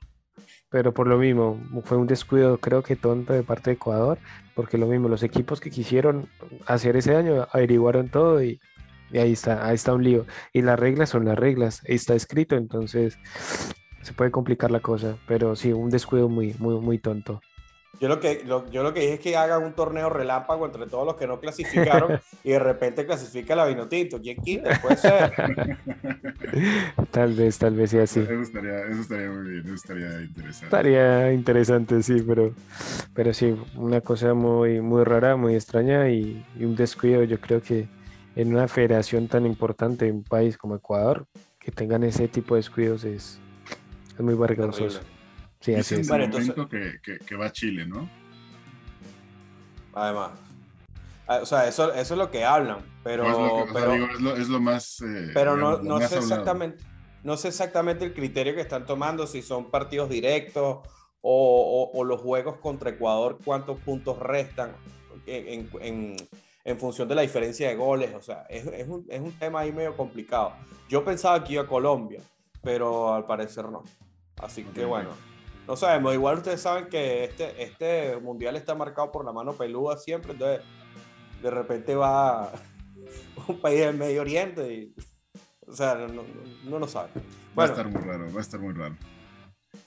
pero 0.69 0.93
por 0.93 1.07
lo 1.07 1.17
mismo, 1.17 1.59
fue 1.85 1.97
un 1.97 2.07
descuido 2.07 2.57
creo 2.57 2.83
que 2.83 2.95
tonto 2.95 3.33
de 3.33 3.43
parte 3.43 3.69
de 3.69 3.75
Ecuador, 3.75 4.17
porque 4.53 4.77
lo 4.77 4.87
mismo, 4.87 5.07
los 5.07 5.23
equipos 5.23 5.61
que 5.61 5.69
quisieron 5.69 6.29
hacer 6.65 6.97
ese 6.97 7.15
año 7.15 7.47
averiguaron 7.51 8.09
todo 8.09 8.43
y, 8.43 8.59
ahí 9.13 9.33
está, 9.33 9.65
ahí 9.67 9.75
está 9.75 9.93
un 9.93 10.03
lío. 10.03 10.25
Y 10.53 10.61
las 10.61 10.79
reglas 10.79 11.09
son 11.09 11.25
las 11.25 11.37
reglas, 11.37 11.81
está 11.85 12.15
escrito, 12.15 12.55
entonces 12.55 13.17
se 14.01 14.13
puede 14.13 14.31
complicar 14.31 14.71
la 14.71 14.79
cosa, 14.79 15.17
pero 15.27 15.55
sí, 15.55 15.73
un 15.73 15.89
descuido 15.89 16.29
muy, 16.29 16.55
muy, 16.59 16.79
muy 16.79 16.97
tonto. 16.97 17.41
Yo 17.99 18.07
lo, 18.07 18.19
que, 18.19 18.43
yo 18.45 18.83
lo 18.83 18.93
que 18.93 18.99
dije 18.99 19.13
es 19.15 19.19
que 19.19 19.35
hagan 19.35 19.63
un 19.63 19.73
torneo 19.73 20.09
relámpago 20.09 20.65
entre 20.67 20.85
todos 20.85 21.05
los 21.05 21.15
que 21.15 21.25
no 21.25 21.39
clasificaron 21.39 22.19
y 22.43 22.51
de 22.51 22.59
repente 22.59 23.05
clasifica 23.05 23.55
la 23.55 23.65
Vinotinto. 23.65 24.21
¿Quién 24.21 24.37
quita? 24.37 24.79
Puede 24.81 24.97
ser. 24.97 25.33
tal 27.11 27.33
vez, 27.33 27.57
tal 27.57 27.75
vez 27.75 27.89
sea 27.89 28.03
así. 28.03 28.19
Eso 28.19 28.41
estaría, 28.41 28.81
eso 28.85 29.01
estaría 29.01 29.29
muy 29.31 29.49
bien, 29.49 29.65
eso 29.65 29.73
estaría 29.73 30.21
interesante. 30.21 30.65
Estaría 30.65 31.33
interesante, 31.33 32.03
sí, 32.03 32.21
pero, 32.21 32.53
pero 33.15 33.33
sí, 33.33 33.55
una 33.75 34.01
cosa 34.01 34.35
muy, 34.35 34.79
muy 34.79 35.03
rara, 35.03 35.35
muy 35.35 35.55
extraña 35.55 36.07
y, 36.09 36.45
un 36.59 36.75
descuido. 36.75 37.23
Yo 37.23 37.39
creo 37.39 37.61
que 37.63 37.87
en 38.37 38.53
una 38.53 38.67
federación 38.67 39.27
tan 39.27 39.47
importante, 39.47 40.07
en 40.07 40.17
un 40.17 40.23
país 40.23 40.59
como 40.59 40.75
Ecuador, 40.75 41.25
que 41.59 41.71
tengan 41.71 42.03
ese 42.03 42.27
tipo 42.27 42.53
de 42.53 42.59
descuidos 42.59 43.03
es, 43.03 43.39
es 44.13 44.19
muy 44.19 44.35
vergonzoso. 44.35 45.01
Sí, 45.59 45.73
así 45.73 45.95
es. 45.95 46.07
Bueno, 46.07 46.25
entonces, 46.25 46.53
que, 47.01 47.17
que, 47.17 47.35
va 47.35 47.47
a 47.47 47.51
Chile, 47.51 47.87
¿no? 47.87 48.07
Además. 49.91 50.33
Ah, 51.25 51.39
o 51.41 51.47
sea, 51.47 51.67
eso, 51.67 51.91
eso 51.91 52.13
es 52.13 52.17
lo 52.17 52.29
que 52.29 52.45
hablan, 52.45 52.77
pero... 53.03 53.25
es, 54.37 54.47
lo, 54.49 54.59
más... 54.61 55.01
Eh, 55.01 55.31
pero 55.33 55.57
no, 55.57 55.79
no 55.79 55.99
sé 55.99 56.19
exactamente... 56.19 56.83
No 57.23 57.37
sé 57.37 57.47
exactamente 57.47 58.05
el 58.05 58.13
criterio 58.13 58.53
que 58.53 58.61
están 58.61 58.85
tomando, 58.85 59.25
si 59.25 59.41
son 59.41 59.71
partidos 59.71 60.09
directos 60.09 60.87
o, 61.21 61.91
o, 61.91 62.03
los 62.03 62.21
juegos 62.21 62.57
contra 62.57 62.91
Ecuador, 62.91 63.39
cuántos 63.43 63.79
puntos 63.79 64.19
restan 64.19 64.73
en, 65.25 65.67
en, 65.81 65.81
en 65.81 66.17
función 66.75 67.07
de 67.07 67.15
la 67.15 67.21
diferencia 67.21 67.69
de 67.69 67.75
goles. 67.75 68.13
O 68.15 68.21
sea, 68.21 68.45
es, 68.49 68.65
es, 68.67 68.87
un, 68.87 69.05
es 69.07 69.21
un 69.21 69.31
tema 69.39 69.61
ahí 69.61 69.71
medio 69.71 69.95
complicado. 69.95 70.53
Yo 70.89 71.05
pensaba 71.05 71.41
que 71.43 71.53
iba 71.53 71.63
a 71.63 71.67
Colombia, 71.67 72.21
pero 72.61 73.13
al 73.13 73.25
parecer 73.25 73.69
no. 73.69 73.83
Así 74.37 74.63
que 74.63 74.83
bueno, 74.85 75.09
no 75.67 75.75
sabemos. 75.77 76.13
Igual 76.13 76.37
ustedes 76.39 76.61
saben 76.61 76.87
que 76.89 77.23
este, 77.23 77.63
este 77.63 78.17
mundial 78.17 78.55
está 78.55 78.75
marcado 78.75 79.11
por 79.11 79.23
la 79.23 79.31
mano 79.31 79.53
peluda 79.53 79.97
siempre, 79.97 80.33
entonces 80.33 80.65
de 81.41 81.49
repente 81.51 81.95
va 81.95 82.51
un 83.47 83.59
país 83.61 83.79
del 83.79 83.95
Medio 83.97 84.21
Oriente 84.21 84.73
y, 84.73 84.95
o 85.67 85.73
sea, 85.73 85.95
no, 85.95 86.23
no, 86.65 86.79
lo 86.79 86.87
sabe. 86.87 87.09
va 87.57 87.63
a 87.63 87.67
estar 87.67 87.87
muy 87.87 88.01
raro, 88.01 88.31
va 88.33 88.39
a 88.39 88.41
estar 88.41 88.59
muy 88.59 88.73
raro. 88.73 88.95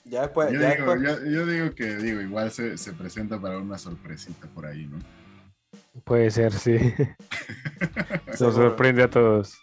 Ya 0.05 0.21
después, 0.21 0.51
yo, 0.51 0.59
ya 0.59 0.75
digo, 0.75 0.95
después- 0.95 1.19
yo- 1.23 1.29
yo 1.29 1.45
digo 1.45 1.75
que 1.75 1.95
digo, 1.97 2.21
igual 2.21 2.51
se, 2.51 2.77
se 2.77 2.93
presenta 2.93 3.39
para 3.39 3.57
una 3.57 3.77
sorpresita 3.77 4.47
por 4.47 4.65
ahí, 4.65 4.85
¿no? 4.87 4.97
Puede 6.03 6.31
ser, 6.31 6.53
sí. 6.53 6.77
Nos 8.39 8.55
sorprende 8.55 9.03
a 9.03 9.09
todos. 9.09 9.57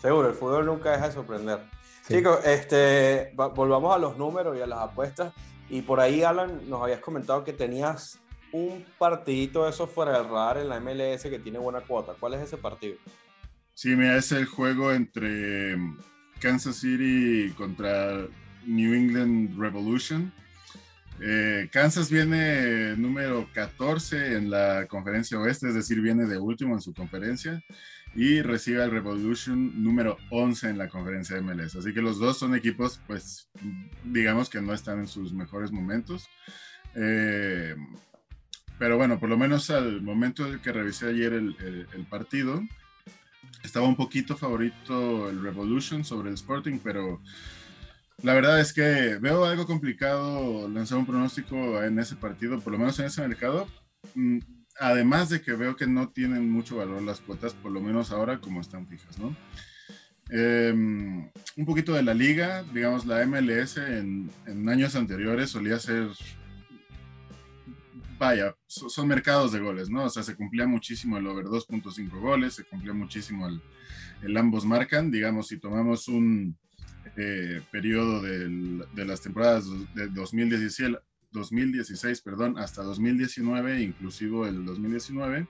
Seguro, 0.00 0.28
el 0.28 0.34
fútbol 0.34 0.66
nunca 0.66 0.92
deja 0.92 1.08
de 1.08 1.14
sorprender. 1.14 1.58
Sí. 2.06 2.14
Chicos, 2.14 2.38
este, 2.44 3.34
va- 3.38 3.48
volvamos 3.48 3.94
a 3.94 3.98
los 3.98 4.16
números 4.16 4.56
y 4.56 4.60
a 4.62 4.66
las 4.66 4.78
apuestas. 4.80 5.32
Y 5.68 5.82
por 5.82 6.00
ahí, 6.00 6.22
Alan, 6.22 6.68
nos 6.70 6.82
habías 6.82 7.00
comentado 7.00 7.44
que 7.44 7.52
tenías 7.52 8.18
un 8.52 8.84
partidito 8.98 9.64
de 9.64 9.70
esos 9.70 9.90
fuera 9.90 10.12
del 10.12 10.24
radar 10.30 10.56
en 10.58 10.68
la 10.70 10.80
MLS 10.80 11.24
que 11.24 11.38
tiene 11.38 11.58
buena 11.58 11.80
cuota. 11.82 12.14
¿Cuál 12.18 12.34
es 12.34 12.40
ese 12.42 12.56
partido? 12.56 12.96
Sí, 13.74 13.94
mira, 13.94 14.16
es 14.16 14.32
el 14.32 14.46
juego 14.46 14.90
entre 14.92 15.76
Kansas 16.40 16.76
City 16.76 17.52
contra 17.58 18.26
New 18.64 18.94
England 18.94 19.58
Revolution. 19.60 20.32
Eh, 21.20 21.68
Kansas 21.72 22.10
viene 22.10 22.96
número 22.96 23.48
14 23.52 24.36
en 24.36 24.50
la 24.50 24.86
conferencia 24.86 25.38
oeste, 25.38 25.68
es 25.68 25.74
decir, 25.74 26.00
viene 26.00 26.26
de 26.26 26.38
último 26.38 26.74
en 26.74 26.80
su 26.80 26.94
conferencia 26.94 27.62
y 28.14 28.40
recibe 28.40 28.82
al 28.82 28.90
Revolution 28.90 29.82
número 29.82 30.16
11 30.30 30.70
en 30.70 30.78
la 30.78 30.88
conferencia 30.88 31.36
de 31.36 31.42
MLS. 31.42 31.76
Así 31.76 31.92
que 31.92 32.00
los 32.02 32.18
dos 32.18 32.38
son 32.38 32.54
equipos, 32.54 33.00
pues, 33.06 33.48
digamos 34.04 34.48
que 34.48 34.60
no 34.60 34.72
están 34.72 35.00
en 35.00 35.08
sus 35.08 35.32
mejores 35.32 35.72
momentos. 35.72 36.28
Eh, 36.94 37.74
pero 38.78 38.96
bueno, 38.96 39.18
por 39.18 39.28
lo 39.28 39.36
menos 39.36 39.70
al 39.70 40.00
momento 40.00 40.46
en 40.46 40.60
que 40.60 40.72
revisé 40.72 41.08
ayer 41.08 41.32
el- 41.32 41.56
el- 41.60 41.86
el 41.94 42.06
partido, 42.06 42.62
estaba 43.64 43.86
un 43.88 43.96
poquito 43.96 44.36
favorito 44.36 45.28
el 45.28 45.42
Revolution 45.42 46.04
sobre 46.04 46.28
el 46.28 46.34
Sporting, 46.34 46.78
pero 46.82 47.20
la 48.22 48.34
verdad 48.34 48.60
es 48.60 48.72
que 48.72 49.18
veo 49.20 49.44
algo 49.44 49.66
complicado 49.66 50.68
lanzar 50.68 50.98
un 50.98 51.06
pronóstico 51.06 51.82
en 51.82 51.98
ese 51.98 52.16
partido, 52.16 52.58
por 52.60 52.72
lo 52.72 52.78
menos 52.78 52.98
en 52.98 53.06
ese 53.06 53.26
mercado. 53.26 53.68
Mm, 54.14 54.38
Además 54.80 55.28
de 55.28 55.42
que 55.42 55.54
veo 55.54 55.74
que 55.74 55.88
no 55.88 56.10
tienen 56.10 56.48
mucho 56.48 56.76
valor 56.76 57.02
las 57.02 57.20
cuotas, 57.20 57.52
por 57.52 57.72
lo 57.72 57.80
menos 57.80 58.12
ahora 58.12 58.38
como 58.40 58.60
están 58.60 58.86
fijas, 58.86 59.18
¿no? 59.18 59.34
Eh, 60.30 60.70
un 60.72 61.66
poquito 61.66 61.94
de 61.94 62.04
la 62.04 62.14
liga, 62.14 62.62
digamos, 62.72 63.04
la 63.04 63.26
MLS 63.26 63.76
en, 63.78 64.30
años 64.68 64.94
anteriores 64.94 65.50
solía 65.50 65.80
ser 65.80 66.10
vaya, 68.18 68.54
so- 68.68 68.88
son 68.88 69.08
mercados 69.08 69.50
de 69.52 69.58
goles, 69.58 69.90
¿no? 69.90 70.04
O 70.04 70.10
sea, 70.10 70.22
se 70.22 70.36
cumplía 70.36 70.66
muchísimo 70.68 71.18
el 71.18 71.26
over 71.26 71.46
2.5 71.46 72.20
goles, 72.20 72.54
se 72.54 72.64
cumplía 72.64 72.92
muchísimo 72.92 73.48
el 74.22 74.36
ambos 74.36 74.64
marcan, 74.64 75.10
digamos, 75.10 75.48
si 75.48 75.58
tomamos 75.58 76.06
un 76.08 76.56
eh, 77.20 77.62
periodo 77.72 78.22
de 78.22 79.04
las 79.04 79.20
temporadas 79.20 79.66
de 79.94 80.06
2016, 80.06 80.96
2016 81.32 82.20
perdón, 82.20 82.58
hasta 82.58 82.84
2019, 82.84 83.82
inclusive 83.82 84.48
el 84.48 84.64
2019, 84.64 85.48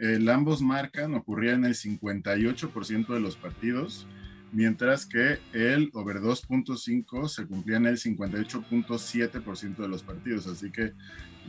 el 0.00 0.28
ambos 0.28 0.60
marcan 0.62 1.14
ocurría 1.14 1.54
en 1.54 1.64
el 1.64 1.74
58% 1.74 3.06
de 3.06 3.20
los 3.20 3.36
partidos, 3.36 4.08
mientras 4.50 5.06
que 5.06 5.38
el 5.52 5.90
over 5.94 6.16
2.5 6.16 7.28
se 7.28 7.46
cumplía 7.46 7.76
en 7.76 7.86
el 7.86 7.98
58.7% 7.98 9.76
de 9.76 9.88
los 9.88 10.02
partidos, 10.02 10.48
así 10.48 10.72
que 10.72 10.92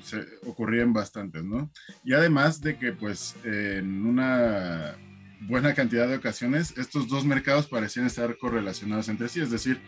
se 0.04 0.24
ocurrían 0.46 0.94
bastantes, 0.94 1.44
¿no? 1.44 1.72
Y 2.04 2.14
además 2.14 2.62
de 2.62 2.78
que, 2.78 2.94
pues, 2.94 3.36
en 3.44 4.06
una 4.06 4.96
buena 5.42 5.74
cantidad 5.74 6.08
de 6.08 6.16
ocasiones, 6.16 6.78
estos 6.78 7.08
dos 7.08 7.26
mercados 7.26 7.68
parecían 7.68 8.06
estar 8.06 8.38
correlacionados 8.38 9.10
entre 9.10 9.30
sí, 9.30 9.42
es 9.42 9.52
decir, 9.52 9.82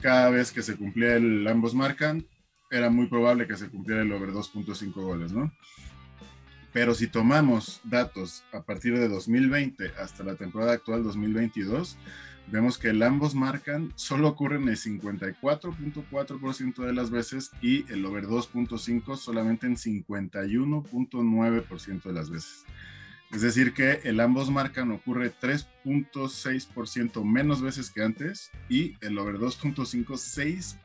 cada 0.00 0.30
vez 0.30 0.52
que 0.52 0.62
se 0.62 0.76
cumplía 0.76 1.16
el 1.16 1.46
ambos 1.46 1.74
marcan, 1.74 2.26
era 2.70 2.90
muy 2.90 3.06
probable 3.06 3.46
que 3.46 3.56
se 3.56 3.68
cumpliera 3.68 4.02
el 4.02 4.12
over 4.12 4.30
2.5 4.30 4.92
goles, 4.92 5.32
¿no? 5.32 5.52
Pero 6.72 6.94
si 6.94 7.06
tomamos 7.06 7.80
datos 7.84 8.42
a 8.52 8.62
partir 8.62 8.98
de 8.98 9.08
2020 9.08 9.92
hasta 9.98 10.24
la 10.24 10.34
temporada 10.34 10.72
actual 10.72 11.04
2022, 11.04 11.96
vemos 12.48 12.76
que 12.76 12.90
el 12.90 13.02
ambos 13.02 13.34
marcan 13.34 13.94
solo 13.96 14.28
ocurre 14.28 14.56
en 14.56 14.68
el 14.68 14.76
54.4% 14.76 16.84
de 16.84 16.92
las 16.92 17.10
veces 17.10 17.50
y 17.62 17.90
el 17.90 18.04
over 18.04 18.26
2.5 18.26 19.16
solamente 19.16 19.66
en 19.66 19.76
51.9% 19.76 22.02
de 22.02 22.12
las 22.12 22.28
veces. 22.28 22.66
Es 23.32 23.42
decir, 23.42 23.74
que 23.74 24.00
el 24.04 24.20
ambos 24.20 24.50
marcan 24.50 24.92
ocurre 24.92 25.32
3.6% 25.34 27.24
menos 27.24 27.60
veces 27.60 27.90
que 27.90 28.02
antes 28.02 28.50
y 28.68 28.94
el 29.00 29.18
over 29.18 29.36
2.5 29.36 30.06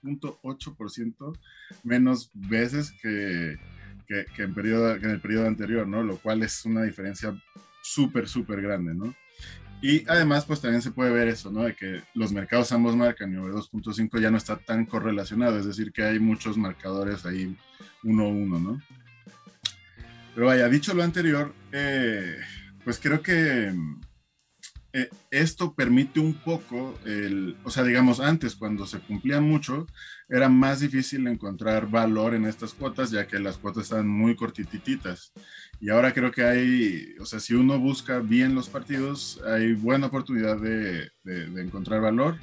6.8% 0.01 1.38
menos 1.83 2.31
veces 2.33 2.93
que, 3.01 3.60
que, 4.07 4.25
que 4.36 4.43
en, 4.43 4.55
periodo, 4.55 5.00
que 5.00 5.05
en 5.05 5.12
el 5.12 5.21
periodo 5.21 5.48
anterior, 5.48 5.88
¿no? 5.88 6.03
Lo 6.03 6.17
cual 6.17 6.41
es 6.41 6.65
una 6.65 6.83
diferencia 6.83 7.39
súper, 7.81 8.27
súper 8.27 8.62
grande, 8.62 8.95
¿no? 8.95 9.15
Y 9.81 10.07
además, 10.07 10.45
pues 10.45 10.62
también 10.62 10.81
se 10.81 10.91
puede 10.91 11.12
ver 11.12 11.27
eso, 11.27 11.51
¿no? 11.51 11.63
De 11.63 11.75
que 11.75 12.03
los 12.13 12.31
mercados 12.31 12.71
ambos 12.71 12.95
marcan 12.95 13.33
y 13.33 13.38
over 13.38 13.53
2.5 13.53 14.19
ya 14.19 14.29
no 14.29 14.38
está 14.38 14.57
tan 14.57 14.86
correlacionado, 14.86 15.57
es 15.57 15.65
decir, 15.65 15.91
que 15.91 16.03
hay 16.03 16.19
muchos 16.19 16.57
marcadores 16.57 17.25
ahí 17.25 17.55
1-1, 18.03 18.62
¿no? 18.62 18.81
Pero 20.36 20.48
vaya, 20.48 20.69
dicho 20.69 20.93
lo 20.93 21.03
anterior, 21.03 21.53
eh, 21.71 22.37
pues 22.83 22.99
creo 22.99 23.21
que 23.21 23.73
eh, 24.93 25.09
esto 25.29 25.73
permite 25.73 26.19
un 26.19 26.33
poco, 26.33 26.99
el, 27.05 27.57
o 27.63 27.69
sea, 27.69 27.83
digamos, 27.83 28.19
antes 28.19 28.55
cuando 28.55 28.85
se 28.85 28.99
cumplía 28.99 29.39
mucho, 29.39 29.87
era 30.27 30.49
más 30.49 30.81
difícil 30.81 31.27
encontrar 31.27 31.89
valor 31.89 32.35
en 32.35 32.45
estas 32.45 32.73
cuotas, 32.73 33.11
ya 33.11 33.27
que 33.27 33.39
las 33.39 33.57
cuotas 33.57 33.83
estaban 33.83 34.07
muy 34.07 34.35
cortititas. 34.35 35.31
Y 35.79 35.89
ahora 35.89 36.13
creo 36.13 36.31
que 36.31 36.43
hay, 36.43 37.15
o 37.19 37.25
sea, 37.25 37.39
si 37.39 37.53
uno 37.53 37.79
busca 37.79 38.19
bien 38.19 38.55
los 38.55 38.69
partidos, 38.69 39.41
hay 39.45 39.73
buena 39.73 40.07
oportunidad 40.07 40.57
de 40.59 41.09
encontrar 41.61 42.01
valor. 42.01 42.37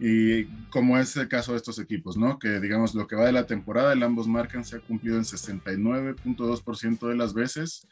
Y 0.00 0.46
como 0.70 0.98
es 0.98 1.16
el 1.16 1.28
caso 1.28 1.52
de 1.52 1.58
estos 1.58 1.78
equipos, 1.78 2.16
¿no? 2.16 2.38
Que 2.38 2.58
digamos 2.60 2.94
lo 2.94 3.06
que 3.06 3.14
va 3.14 3.26
de 3.26 3.32
la 3.32 3.46
temporada, 3.46 3.92
el 3.92 4.02
ambos 4.02 4.26
marcan 4.26 4.64
se 4.64 4.76
ha 4.76 4.80
cumplido 4.80 5.16
en 5.16 5.22
69.2% 5.24 7.08
de 7.08 7.14
las 7.14 7.34
veces 7.34 7.86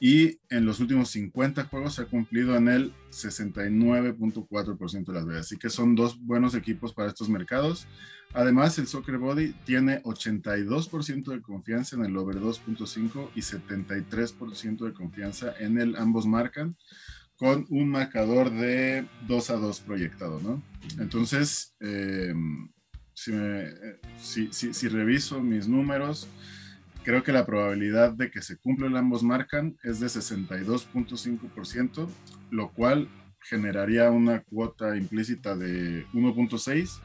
y 0.00 0.38
en 0.48 0.64
los 0.64 0.80
últimos 0.80 1.10
50 1.10 1.64
juegos 1.64 1.94
se 1.94 2.02
ha 2.02 2.06
cumplido 2.06 2.56
en 2.56 2.68
el 2.68 2.92
69.4% 3.10 5.04
de 5.04 5.12
las 5.12 5.26
veces. 5.26 5.46
Así 5.46 5.56
que 5.56 5.70
son 5.70 5.94
dos 5.94 6.18
buenos 6.20 6.54
equipos 6.54 6.92
para 6.92 7.08
estos 7.08 7.28
mercados. 7.28 7.86
Además, 8.32 8.78
el 8.78 8.88
Soccer 8.88 9.18
Body 9.18 9.52
tiene 9.64 10.02
82% 10.02 11.30
de 11.30 11.40
confianza 11.40 11.94
en 11.94 12.04
el 12.04 12.16
over 12.16 12.40
2.5 12.40 13.30
y 13.36 13.42
73% 13.42 14.86
de 14.86 14.92
confianza 14.92 15.54
en 15.60 15.78
el 15.78 15.94
ambos 15.94 16.26
marcan 16.26 16.76
con 17.38 17.66
un 17.70 17.88
marcador 17.88 18.50
de 18.50 19.06
2 19.26 19.50
a 19.50 19.54
2 19.54 19.80
proyectado, 19.80 20.40
¿no? 20.40 20.62
Entonces, 21.00 21.74
eh, 21.80 22.34
si, 23.14 24.88
reviso 24.88 25.40
mis 25.40 25.68
números, 25.68 26.28
creo 27.02 27.22
que 27.22 27.32
la 27.32 27.46
probabilidad 27.46 28.12
de 28.12 28.30
que 28.30 28.42
se 28.42 28.56
cumpla 28.56 28.86
el 28.86 28.96
ambos 28.96 29.22
marcan 29.22 29.76
es 29.82 30.00
de 30.00 30.06
62.5%, 30.06 32.08
lo 32.50 32.72
cual 32.72 33.08
generaría 33.40 34.10
una 34.10 34.42
cuota 34.42 34.96
implícita 34.96 35.56
de 35.56 36.06
1.6. 36.12 37.00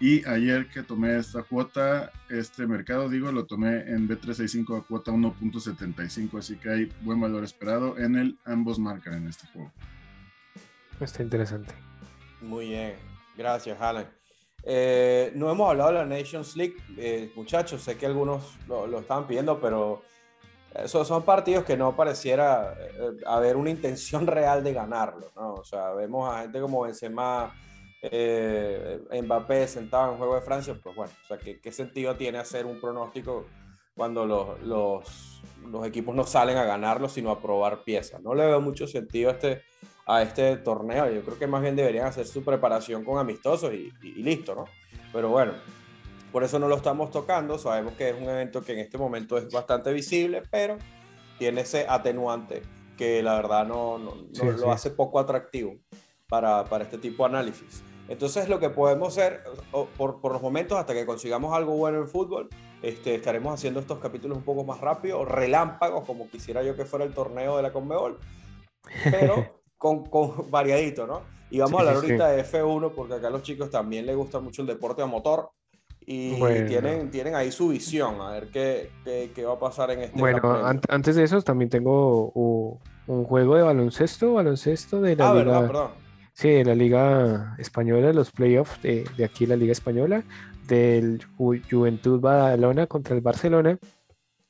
Y 0.00 0.26
ayer 0.26 0.68
que 0.68 0.82
tomé 0.82 1.16
esta 1.16 1.42
cuota, 1.42 2.10
este 2.28 2.66
mercado, 2.66 3.08
digo, 3.08 3.30
lo 3.30 3.46
tomé 3.46 3.82
en 3.82 4.08
B365 4.08 4.78
a 4.78 4.82
cuota 4.82 5.12
1.75, 5.12 6.38
así 6.38 6.56
que 6.56 6.70
hay 6.70 6.92
buen 7.02 7.20
valor 7.20 7.44
esperado 7.44 7.96
en 7.98 8.16
el 8.16 8.38
ambos 8.44 8.78
marcan 8.78 9.14
en 9.14 9.28
este 9.28 9.46
juego. 9.48 9.70
Está 11.00 11.22
interesante. 11.22 11.74
Muy 12.40 12.70
bien, 12.70 12.94
gracias, 13.36 13.80
Alan. 13.80 14.08
Eh, 14.64 15.32
no 15.34 15.50
hemos 15.50 15.70
hablado 15.70 15.92
de 15.92 15.98
la 15.98 16.06
Nations 16.06 16.56
League, 16.56 16.76
eh, 16.96 17.32
muchachos, 17.34 17.82
sé 17.82 17.96
que 17.96 18.06
algunos 18.06 18.58
lo, 18.68 18.86
lo 18.86 19.00
estaban 19.00 19.26
pidiendo, 19.26 19.60
pero 19.60 20.02
esos 20.74 21.06
son 21.06 21.22
partidos 21.22 21.64
que 21.64 21.76
no 21.76 21.94
pareciera 21.94 22.74
eh, 22.78 23.16
haber 23.26 23.56
una 23.56 23.70
intención 23.70 24.26
real 24.28 24.64
de 24.64 24.72
ganarlo, 24.72 25.30
¿no? 25.36 25.54
O 25.54 25.64
sea, 25.64 25.90
vemos 25.92 26.32
a 26.32 26.42
gente 26.42 26.60
como 26.60 26.82
Benzema, 26.82 27.52
eh, 28.02 29.00
Mbappé 29.22 29.68
sentado 29.68 30.12
en 30.12 30.18
juego 30.18 30.34
de 30.34 30.42
Francia, 30.42 30.78
pues 30.82 30.94
bueno, 30.94 31.12
o 31.24 31.26
sea, 31.26 31.38
¿qué, 31.38 31.60
qué 31.60 31.72
sentido 31.72 32.16
tiene 32.16 32.38
hacer 32.38 32.66
un 32.66 32.80
pronóstico 32.80 33.46
cuando 33.94 34.26
los, 34.26 34.60
los, 34.62 35.42
los 35.70 35.86
equipos 35.86 36.14
no 36.14 36.24
salen 36.24 36.56
a 36.56 36.64
ganarlo, 36.64 37.08
sino 37.08 37.30
a 37.30 37.40
probar 37.40 37.84
piezas. 37.84 38.20
No 38.22 38.34
le 38.34 38.46
veo 38.46 38.60
mucho 38.60 38.86
sentido 38.86 39.30
a 39.30 39.34
este, 39.34 39.62
a 40.06 40.22
este 40.22 40.56
torneo. 40.56 41.10
Yo 41.10 41.22
creo 41.22 41.38
que 41.38 41.46
más 41.46 41.62
bien 41.62 41.76
deberían 41.76 42.06
hacer 42.06 42.26
su 42.26 42.42
preparación 42.42 43.04
con 43.04 43.18
amistosos 43.18 43.72
y, 43.74 43.92
y, 44.02 44.22
listo, 44.22 44.54
¿no? 44.54 44.64
Pero 45.12 45.28
bueno, 45.28 45.52
por 46.30 46.42
eso 46.42 46.58
no 46.58 46.68
lo 46.68 46.76
estamos 46.76 47.10
tocando. 47.10 47.58
Sabemos 47.58 47.94
que 47.94 48.10
es 48.10 48.16
un 48.16 48.28
evento 48.28 48.62
que 48.62 48.72
en 48.72 48.78
este 48.78 48.96
momento 48.96 49.36
es 49.36 49.50
bastante 49.50 49.92
visible, 49.92 50.42
pero 50.50 50.78
tiene 51.38 51.62
ese 51.62 51.86
atenuante 51.88 52.62
que 52.96 53.22
la 53.22 53.34
verdad 53.34 53.66
no, 53.66 53.98
no, 53.98 54.14
lo 54.52 54.72
hace 54.72 54.90
poco 54.90 55.18
atractivo 55.18 55.76
para, 56.28 56.64
para, 56.64 56.84
este 56.84 56.98
tipo 56.98 57.24
de 57.24 57.34
análisis. 57.34 57.82
Entonces 58.08 58.48
lo 58.48 58.58
que 58.58 58.68
podemos 58.70 59.16
hacer 59.16 59.44
por, 59.96 60.20
por, 60.20 60.32
los 60.32 60.42
momentos 60.42 60.78
hasta 60.78 60.92
que 60.92 61.06
consigamos 61.06 61.54
algo 61.54 61.74
bueno 61.76 61.98
en 61.98 62.08
fútbol, 62.08 62.48
este, 62.82 63.14
estaremos 63.14 63.54
haciendo 63.54 63.80
estos 63.80 63.98
capítulos 63.98 64.38
un 64.38 64.44
poco 64.44 64.64
más 64.64 64.80
rápido, 64.80 65.24
relámpagos, 65.24 66.04
como 66.04 66.28
quisiera 66.28 66.62
yo 66.62 66.76
que 66.76 66.84
fuera 66.84 67.04
el 67.04 67.14
torneo 67.14 67.56
de 67.56 67.62
la 67.62 67.72
Conmebol, 67.72 68.18
pero 69.04 69.60
con, 69.78 70.04
con 70.06 70.50
variadito, 70.50 71.06
¿no? 71.06 71.22
Y 71.50 71.58
vamos 71.58 71.74
a 71.74 71.80
hablar 71.80 71.96
ahorita 71.96 72.28
de 72.28 72.44
F1 72.44 72.92
porque 72.94 73.14
acá 73.14 73.28
a 73.28 73.30
los 73.30 73.42
chicos 73.42 73.70
también 73.70 74.06
les 74.06 74.16
gusta 74.16 74.40
mucho 74.40 74.62
el 74.62 74.68
deporte 74.68 75.02
a 75.02 75.06
motor 75.06 75.50
y 76.04 76.34
tienen, 76.66 77.10
tienen 77.10 77.34
ahí 77.34 77.52
su 77.52 77.68
visión, 77.68 78.20
a 78.20 78.30
ver 78.30 78.48
qué, 78.48 78.90
qué, 79.04 79.44
va 79.44 79.54
a 79.54 79.58
pasar 79.58 79.90
en 79.92 80.00
este 80.00 80.18
Bueno, 80.18 80.40
antes 80.88 81.14
de 81.14 81.22
eso 81.22 81.40
también 81.42 81.70
tengo 81.70 82.32
un 83.06 83.24
juego 83.24 83.56
de 83.56 83.62
baloncesto, 83.62 84.34
baloncesto 84.34 85.00
de 85.00 85.16
la 85.16 85.30
ah, 85.30 85.34
liga. 85.34 85.44
Verdad, 85.44 85.66
perdón. 85.66 86.01
Sí, 86.34 86.64
la 86.64 86.74
liga 86.74 87.54
española, 87.58 88.12
los 88.12 88.32
playoffs 88.32 88.80
de, 88.82 89.04
aquí 89.24 89.46
la 89.46 89.56
liga 89.56 89.72
española, 89.72 90.24
del 90.66 91.20
Juventud 91.36 92.20
Badalona 92.20 92.86
contra 92.86 93.14
el 93.14 93.20
Barcelona. 93.20 93.78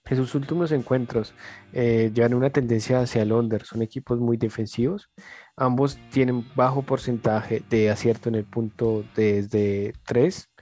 En 0.04 0.16
sus 0.16 0.34
últimos 0.34 0.72
encuentros 0.72 1.32
eh, 1.72 2.10
llevan 2.12 2.34
una 2.34 2.50
tendencia 2.50 3.00
hacia 3.00 3.22
el 3.22 3.30
son 3.64 3.82
equipos 3.82 4.18
muy 4.18 4.36
defensivos. 4.36 5.10
Ambos 5.56 5.98
tienen 6.10 6.44
bajo 6.56 6.82
porcentaje 6.82 7.62
de 7.70 7.90
acierto 7.90 8.28
en 8.28 8.34
el 8.36 8.44
punto 8.44 9.04
desde 9.14 9.94
3 10.04 10.52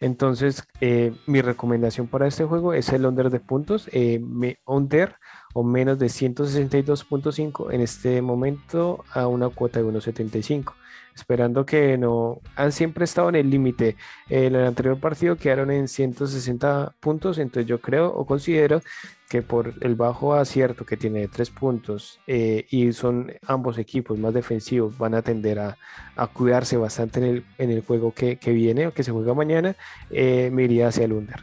entonces, 0.00 0.64
eh, 0.80 1.14
mi 1.26 1.42
recomendación 1.42 2.08
para 2.08 2.26
este 2.26 2.46
juego 2.46 2.72
es 2.72 2.88
el 2.88 3.04
under 3.04 3.28
de 3.28 3.38
puntos, 3.38 3.88
eh, 3.92 4.20
under 4.64 5.16
o 5.52 5.62
menos 5.62 5.98
de 5.98 6.06
162.5 6.06 7.72
en 7.72 7.80
este 7.80 8.22
momento 8.22 9.04
a 9.12 9.26
una 9.26 9.48
cuota 9.48 9.80
de 9.80 9.86
1.75 9.86 10.74
esperando 11.14 11.66
que 11.66 11.98
no 11.98 12.40
han 12.56 12.72
siempre 12.72 13.04
estado 13.04 13.28
en 13.28 13.36
el 13.36 13.50
límite. 13.50 13.96
En 14.28 14.54
el 14.54 14.64
anterior 14.64 14.98
partido 14.98 15.36
quedaron 15.36 15.70
en 15.70 15.88
160 15.88 16.94
puntos, 17.00 17.38
entonces 17.38 17.66
yo 17.68 17.80
creo 17.80 18.08
o 18.08 18.26
considero 18.26 18.82
que 19.28 19.42
por 19.42 19.74
el 19.80 19.94
bajo 19.94 20.34
acierto 20.34 20.84
que 20.84 20.96
tiene 20.96 21.20
de 21.20 21.28
tres 21.28 21.50
puntos 21.50 22.18
eh, 22.26 22.66
y 22.70 22.92
son 22.92 23.32
ambos 23.46 23.78
equipos 23.78 24.18
más 24.18 24.34
defensivos, 24.34 24.98
van 24.98 25.14
a 25.14 25.22
tender 25.22 25.60
a, 25.60 25.78
a 26.16 26.26
cuidarse 26.26 26.76
bastante 26.76 27.20
en 27.20 27.26
el, 27.26 27.44
en 27.58 27.70
el 27.70 27.82
juego 27.82 28.12
que, 28.12 28.36
que, 28.38 28.52
viene 28.52 28.88
o 28.88 28.94
que 28.94 29.04
se 29.04 29.12
juega 29.12 29.34
mañana, 29.34 29.76
eh, 30.10 30.50
me 30.52 30.64
iría 30.64 30.88
hacia 30.88 31.04
el 31.04 31.12
under. 31.12 31.40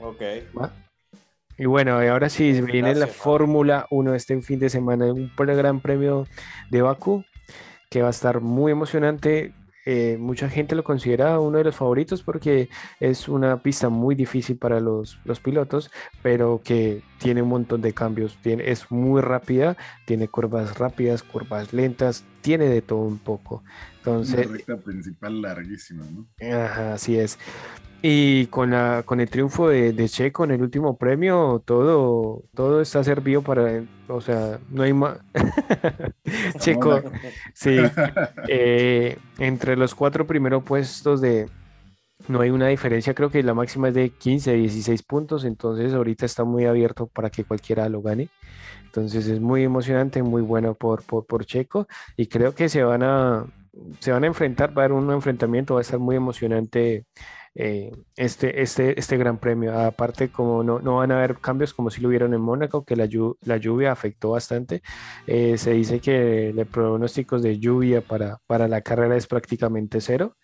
Ok. 0.00 0.22
Y 1.58 1.64
bueno, 1.64 1.98
ahora 1.98 2.28
sí, 2.28 2.60
viene 2.60 2.94
la 2.94 3.06
Fórmula 3.06 3.86
1 3.90 4.14
este 4.14 4.40
fin 4.42 4.58
de 4.58 4.68
semana, 4.68 5.06
un 5.06 5.32
gran 5.36 5.80
premio 5.80 6.26
de 6.70 6.82
Bakú 6.82 7.24
que 7.90 8.02
va 8.02 8.08
a 8.08 8.10
estar 8.10 8.40
muy 8.40 8.72
emocionante. 8.72 9.52
Eh, 9.88 10.16
mucha 10.18 10.48
gente 10.48 10.74
lo 10.74 10.82
considera 10.82 11.38
uno 11.38 11.58
de 11.58 11.64
los 11.64 11.76
favoritos 11.76 12.22
porque 12.22 12.68
es 12.98 13.28
una 13.28 13.62
pista 13.62 13.88
muy 13.88 14.16
difícil 14.16 14.58
para 14.58 14.80
los, 14.80 15.20
los 15.24 15.38
pilotos, 15.38 15.92
pero 16.22 16.60
que 16.62 17.02
tiene 17.18 17.42
un 17.42 17.48
montón 17.48 17.82
de 17.82 17.94
cambios. 17.94 18.36
Tiene, 18.42 18.68
es 18.68 18.90
muy 18.90 19.22
rápida, 19.22 19.76
tiene 20.04 20.26
curvas 20.28 20.76
rápidas, 20.78 21.22
curvas 21.22 21.72
lentas, 21.72 22.24
tiene 22.46 22.66
de 22.66 22.80
todo 22.80 23.00
un 23.00 23.18
poco. 23.18 23.64
Entonces, 23.96 24.46
una 24.46 24.56
recta 24.56 24.76
principal 24.76 25.42
larguísima, 25.42 26.04
¿no? 26.04 26.28
Ajá, 26.48 26.94
así 26.94 27.18
es. 27.18 27.40
Y 28.02 28.46
con, 28.46 28.70
la, 28.70 29.02
con 29.04 29.18
el 29.18 29.28
triunfo 29.28 29.68
de, 29.68 29.92
de, 29.92 30.08
Checo 30.08 30.44
en 30.44 30.52
el 30.52 30.62
último 30.62 30.96
premio, 30.96 31.60
todo, 31.64 32.44
todo 32.54 32.80
está 32.80 33.02
servido 33.02 33.42
para, 33.42 33.82
o 34.06 34.20
sea, 34.20 34.60
no 34.70 34.84
hay 34.84 34.92
más. 34.92 35.18
Checo, 36.60 37.02
sí, 37.52 37.78
eh, 38.48 39.18
entre 39.38 39.74
los 39.74 39.92
cuatro 39.96 40.24
primeros 40.24 40.62
puestos 40.62 41.20
de, 41.20 41.48
no 42.28 42.40
hay 42.40 42.50
una 42.50 42.68
diferencia, 42.68 43.14
creo 43.14 43.30
que 43.30 43.42
la 43.42 43.54
máxima 43.54 43.88
es 43.88 43.94
de 43.94 44.10
15, 44.10 44.54
16 44.54 45.02
puntos, 45.02 45.44
entonces 45.44 45.92
ahorita 45.92 46.26
está 46.26 46.44
muy 46.44 46.64
abierto 46.64 47.06
para 47.06 47.30
que 47.30 47.44
cualquiera 47.44 47.88
lo 47.88 48.02
gane. 48.02 48.30
Entonces 48.86 49.28
es 49.28 49.40
muy 49.40 49.62
emocionante, 49.62 50.22
muy 50.22 50.42
bueno 50.42 50.74
por, 50.74 51.02
por, 51.04 51.26
por 51.26 51.44
Checo 51.44 51.86
y 52.16 52.26
creo 52.28 52.54
que 52.54 52.68
se 52.68 52.82
van 52.82 53.02
a, 53.02 53.46
se 54.00 54.12
van 54.12 54.24
a 54.24 54.26
enfrentar, 54.28 54.70
va 54.70 54.82
a 54.82 54.84
haber 54.86 54.96
un 54.96 55.10
enfrentamiento, 55.12 55.74
va 55.74 55.80
a 55.80 55.82
estar 55.82 55.98
muy 55.98 56.16
emocionante 56.16 57.04
eh, 57.58 57.90
este, 58.16 58.62
este, 58.62 58.98
este 59.00 59.16
gran 59.16 59.38
premio. 59.38 59.78
Aparte, 59.78 60.30
como 60.30 60.62
no, 60.62 60.78
no, 60.80 60.96
van 60.96 61.10
a 61.10 61.18
haber 61.18 61.38
cambios 61.38 61.72
como 61.72 61.90
si 61.90 62.00
lo 62.02 62.08
hubieron 62.08 62.34
en 62.34 62.40
Mónaco, 62.40 62.84
que 62.84 62.96
la, 62.96 63.08
la 63.42 63.56
lluvia 63.56 63.92
afectó 63.92 64.30
bastante, 64.30 64.82
eh, 65.26 65.56
se 65.56 65.72
dice 65.72 66.00
que 66.00 66.50
el 66.50 66.66
pronósticos 66.66 67.42
de 67.42 67.58
lluvia 67.58 68.02
para, 68.02 68.38
para 68.46 68.68
la 68.68 68.82
carrera 68.82 69.16
es 69.16 69.26
prácticamente 69.26 70.00
cero. 70.02 70.36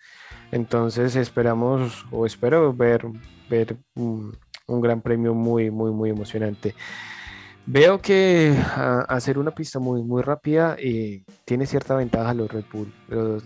Entonces 0.53 1.15
esperamos 1.15 2.05
o 2.11 2.27
espero 2.27 2.71
ver, 2.73 3.07
ver 3.49 3.75
un, 3.95 4.37
un 4.67 4.81
gran 4.81 5.01
premio 5.01 5.33
muy, 5.33 5.71
muy, 5.71 5.89
muy 5.89 6.11
emocionante. 6.11 6.75
Veo 7.65 7.99
que 7.99 8.55
hacer 9.07 9.39
una 9.39 9.51
pista 9.51 9.79
muy, 9.79 10.03
muy 10.03 10.21
rápida 10.21 10.75
eh, 10.77 11.23
tiene 11.43 11.65
cierta 11.65 11.95
ventaja 11.95 12.35
los 12.35 12.51
Red 12.51 12.65
Bull. 12.71 12.93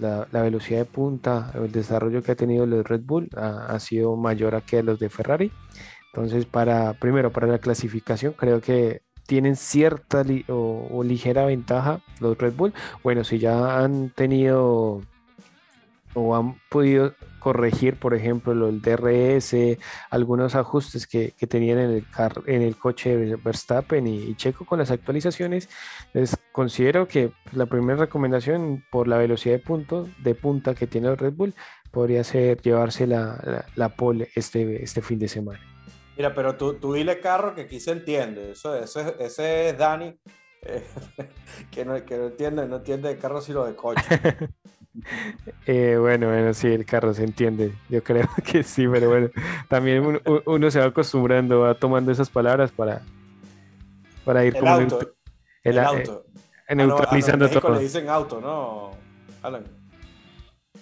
la, 0.01 0.27
velocidad 0.41 0.79
de 0.79 0.85
punta, 0.85 1.53
el 1.53 1.71
desarrollo 1.71 2.21
que 2.21 2.33
ha 2.33 2.35
tenido 2.35 2.65
los 2.65 2.85
Red 2.85 3.03
Bull 3.05 3.29
ha, 3.37 3.79
sido 3.79 4.17
mayor 4.17 4.55
a 4.55 4.61
que 4.61 4.83
los 4.83 4.99
de 4.99 5.09
Ferrari. 5.09 5.51
Entonces, 6.07 6.45
para, 6.45 6.93
primero, 6.93 7.31
para 7.31 7.47
la 7.47 7.59
clasificación, 7.59 8.33
creo 8.33 8.59
que 8.59 9.01
tienen 9.27 9.55
cierta 9.55 10.25
o 10.49 11.03
ligera 11.05 11.45
ventaja 11.45 12.01
los 12.19 12.37
Red 12.37 12.53
Bull. 12.55 12.73
Bueno, 13.01 13.23
si 13.23 13.39
ya 13.39 13.79
han 13.79 14.09
tenido 14.09 15.03
o 16.17 16.35
han 16.35 16.59
podido 16.69 17.13
corregir, 17.39 17.95
por 17.95 18.15
ejemplo, 18.15 18.55
lo 18.55 18.65
del 18.65 18.81
DRS, 18.81 19.55
algunos 20.09 20.55
ajustes 20.55 21.05
que, 21.05 21.33
que 21.37 21.45
tenían 21.45 21.77
en 21.77 21.91
el, 21.91 22.05
en 22.47 22.61
el 22.63 22.75
coche 22.75 23.15
de 23.15 23.35
Verstappen 23.35 24.07
y, 24.07 24.35
Checo 24.35 24.65
con 24.65 24.79
las 24.79 24.89
actualizaciones, 24.89 25.69
les 26.13 26.35
considero 26.51 27.07
que 27.07 27.31
la 27.51 27.67
primera 27.67 27.99
recomendación 27.99 28.83
por 28.89 29.07
la 29.07 29.17
velocidad 29.17 29.57
de 29.57 29.63
punto 29.63 30.07
de 30.17 30.33
punta 30.33 30.73
que 30.73 30.87
tiene 30.87 31.07
el 31.07 31.17
Red 31.17 31.33
Bull 31.33 31.53
podría 31.91 32.23
ser 32.23 32.61
llevarse 32.61 33.05
la, 33.05 33.65
la, 33.75 33.89
pole 33.89 34.29
este, 34.33 34.83
este 34.83 35.03
fin 35.03 35.19
de 35.19 35.27
semana. 35.27 35.61
Mira, 36.17 36.33
pero 36.33 36.55
tú, 36.55 36.73
tú 36.73 36.93
dile 36.93 37.19
carro 37.19 37.53
que 37.53 37.61
aquí 37.61 37.79
se 37.79 37.91
entiende. 37.91 38.51
Eso, 38.51 38.75
ese, 38.75 39.15
ese 39.19 39.69
es 39.69 39.77
Dani, 39.77 40.19
eh, 40.63 40.83
que, 41.71 41.85
no, 41.85 42.03
que 42.03 42.17
no 42.17 42.25
entiende, 42.25 42.67
no 42.67 42.77
entiende 42.77 43.09
de 43.09 43.17
carro 43.17 43.39
sino 43.39 43.65
de 43.65 43.75
coche. 43.75 44.01
Eh, 45.65 45.97
bueno, 45.99 46.27
bueno, 46.27 46.53
sí, 46.53 46.67
el 46.67 46.85
carro 46.85 47.13
se 47.13 47.23
entiende. 47.23 47.73
Yo 47.89 48.03
creo 48.03 48.27
que 48.43 48.63
sí, 48.63 48.87
pero 48.87 49.09
bueno, 49.09 49.29
también 49.67 50.21
uno, 50.45 50.71
se 50.71 50.79
va 50.79 50.85
acostumbrando, 50.85 51.61
va 51.61 51.75
tomando 51.75 52.11
esas 52.11 52.29
palabras 52.29 52.71
para, 52.71 53.01
para 54.25 54.45
ir 54.45 54.55
el 54.55 54.59
como 54.59 54.73
auto, 54.73 55.13
el, 55.63 55.79
auto. 55.79 56.25
Eh, 56.67 56.75
neutralizando 56.75 57.45
a, 57.45 57.49
todo. 57.49 57.75
le 57.75 57.81
dicen 57.81 58.09
auto, 58.09 58.41
¿no? 58.41 58.91
Alan. 59.41 59.63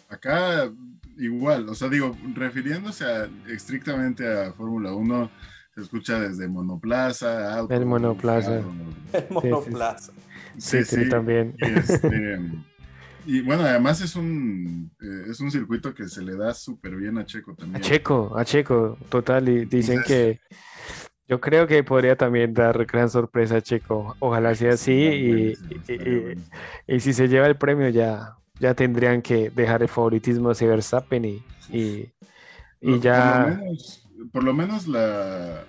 Acá 0.09 0.69
igual, 1.17 1.67
o 1.69 1.75
sea, 1.75 1.89
digo, 1.89 2.15
refiriéndose 2.33 3.05
a, 3.05 3.29
estrictamente 3.47 4.27
a 4.27 4.53
Fórmula 4.53 4.93
1, 4.93 5.31
se 5.73 5.81
escucha 5.81 6.19
desde 6.19 6.47
monoplaza, 6.47 7.57
auto. 7.57 7.73
El 7.73 7.85
monoplaza. 7.85 8.59
el 8.59 9.25
monoplaza. 9.29 10.13
Sí, 10.57 10.83
sí, 10.83 11.03
sí, 11.03 11.09
también. 11.09 11.53
Este, 11.57 12.39
y 13.25 13.41
bueno, 13.41 13.63
además 13.63 14.01
es 14.01 14.15
un, 14.15 14.91
eh, 15.01 15.29
es 15.29 15.39
un 15.39 15.51
circuito 15.51 15.93
que 15.93 16.07
se 16.07 16.21
le 16.21 16.35
da 16.35 16.53
súper 16.53 16.95
bien 16.95 17.17
a 17.17 17.25
Checo 17.25 17.55
también. 17.55 17.77
A 17.77 17.85
Checo, 17.85 18.37
a 18.37 18.45
Checo, 18.45 18.97
total. 19.09 19.49
Y 19.49 19.65
dicen 19.65 20.01
que 20.05 20.39
yo 21.27 21.41
creo 21.41 21.65
que 21.65 21.83
podría 21.83 22.15
también 22.15 22.53
dar 22.53 22.85
gran 22.85 23.09
sorpresa 23.09 23.57
a 23.57 23.61
Checo. 23.61 24.15
Ojalá 24.19 24.53
sea 24.53 24.73
así. 24.73 24.91
Y, 24.93 25.53
y, 26.87 26.99
si 26.99 27.13
se 27.13 27.27
lleva 27.27 27.47
el 27.47 27.57
premio, 27.57 27.89
ya, 27.89 28.35
ya 28.59 28.75
tendrían 28.75 29.21
que 29.21 29.49
dejar 29.49 29.81
el 29.81 29.89
favoritismo 29.89 30.51
hacia 30.51 30.67
Verstappen 30.67 31.25
y, 31.25 31.43
y, 31.71 32.99
ya. 32.99 33.59
por 34.31 34.43
lo 34.43 34.53
menos 34.53 34.87
la. 34.87 35.63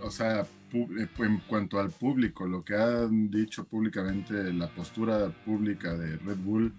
O 0.00 0.10
sea, 0.10 0.44
en 0.72 1.38
cuanto 1.46 1.78
al 1.78 1.90
público, 1.90 2.46
lo 2.46 2.64
que 2.64 2.74
han 2.74 3.30
dicho 3.30 3.64
públicamente, 3.64 4.52
la 4.52 4.68
postura 4.68 5.28
pública 5.44 5.94
de 5.94 6.16
Red 6.18 6.38
Bull, 6.38 6.74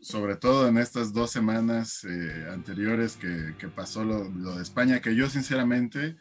sobre 0.00 0.36
todo 0.36 0.68
en 0.68 0.78
estas 0.78 1.12
dos 1.12 1.30
semanas 1.30 2.04
eh, 2.04 2.48
anteriores 2.52 3.16
que, 3.16 3.68
pasó 3.68 4.04
lo, 4.04 4.56
de 4.56 4.62
España, 4.62 5.00
que 5.00 5.14
yo 5.14 5.28
sinceramente 5.28 6.16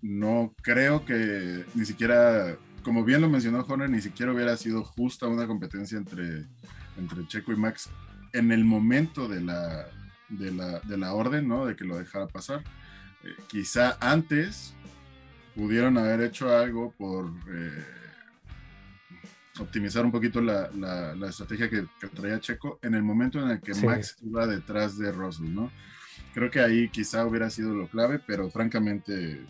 no 0.00 0.54
creo 0.62 1.04
que 1.04 1.64
ni 1.74 1.84
siquiera, 1.84 2.56
como 2.82 3.04
bien 3.04 3.20
lo 3.20 3.28
mencionó 3.28 3.64
Horner, 3.66 3.90
ni 3.90 4.00
siquiera 4.00 4.32
hubiera 4.32 4.56
sido 4.56 4.82
justa 4.82 5.28
una 5.28 5.46
competencia 5.46 5.96
entre, 5.96 6.46
entre 6.98 7.26
Checo 7.28 7.52
y 7.52 7.56
Max 7.56 7.88
en 8.32 8.50
el 8.50 8.64
momento 8.64 9.28
de 9.28 9.42
la, 9.42 9.86
de 10.28 10.50
la, 10.50 10.80
de 10.80 10.96
la 10.96 11.14
orden, 11.14 11.46
¿no? 11.46 11.66
De 11.66 11.76
que 11.76 11.84
lo 11.84 11.98
dejara 11.98 12.26
pasar. 12.26 12.64
Eh, 13.22 13.36
quizá 13.46 13.96
antes 14.00 14.74
pudieron 15.54 15.98
haber 15.98 16.22
hecho 16.22 16.56
algo 16.56 16.92
por 16.96 17.26
eh, 17.52 17.84
optimizar 19.60 20.04
un 20.04 20.12
poquito 20.12 20.40
la, 20.40 20.70
la, 20.70 21.28
estrategia 21.28 21.68
que, 21.68 21.86
traía 22.14 22.40
Checo 22.40 22.78
en 22.82 22.94
el 22.94 23.02
momento 23.02 23.40
en 23.40 23.50
el 23.50 23.60
que 23.60 23.74
Max 23.74 24.16
iba 24.22 24.46
detrás 24.46 24.98
de 24.98 25.12
Russell, 25.12 25.54
¿no? 25.54 25.70
Creo 26.34 26.50
que 26.50 26.60
ahí 26.60 26.88
quizá 26.88 27.26
hubiera 27.26 27.50
sido 27.50 27.74
lo 27.74 27.88
clave, 27.88 28.18
pero 28.26 28.50
francamente 28.50 29.44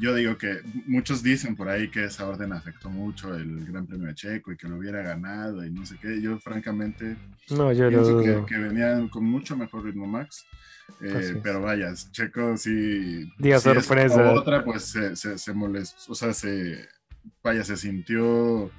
yo 0.00 0.14
digo 0.14 0.36
que 0.36 0.60
muchos 0.86 1.22
dicen 1.22 1.54
por 1.54 1.68
ahí 1.68 1.88
que 1.88 2.04
esa 2.04 2.26
orden 2.26 2.52
afectó 2.52 2.90
mucho 2.90 3.34
el 3.34 3.66
Gran 3.66 3.86
Premio 3.86 4.08
de 4.08 4.14
Checo 4.14 4.52
y 4.52 4.56
que 4.56 4.68
lo 4.68 4.76
hubiera 4.76 5.02
ganado 5.02 5.64
y 5.64 5.70
no 5.70 5.86
sé 5.86 5.96
qué. 6.00 6.20
Yo 6.20 6.38
francamente 6.38 7.16
no, 7.50 7.72
yo 7.72 7.88
pienso 7.88 8.18
que, 8.18 8.44
que, 8.46 8.58
venían 8.58 9.08
con 9.08 9.24
mucho 9.24 9.56
mejor 9.56 9.84
ritmo 9.84 10.06
Max. 10.06 10.46
Eh, 11.00 11.40
pero 11.42 11.60
vaya, 11.60 11.92
Checo 12.12 12.56
sí. 12.56 13.30
Día 13.38 13.58
sorpresa. 13.58 14.32
otra, 14.32 14.64
pues 14.64 14.84
se, 14.84 15.16
se, 15.16 15.52
molestó, 15.52 16.12
o 16.12 16.14
sea, 16.14 16.32
se, 16.32 16.88
vaya, 17.42 17.64
se 17.64 17.76
sintió 17.76 18.70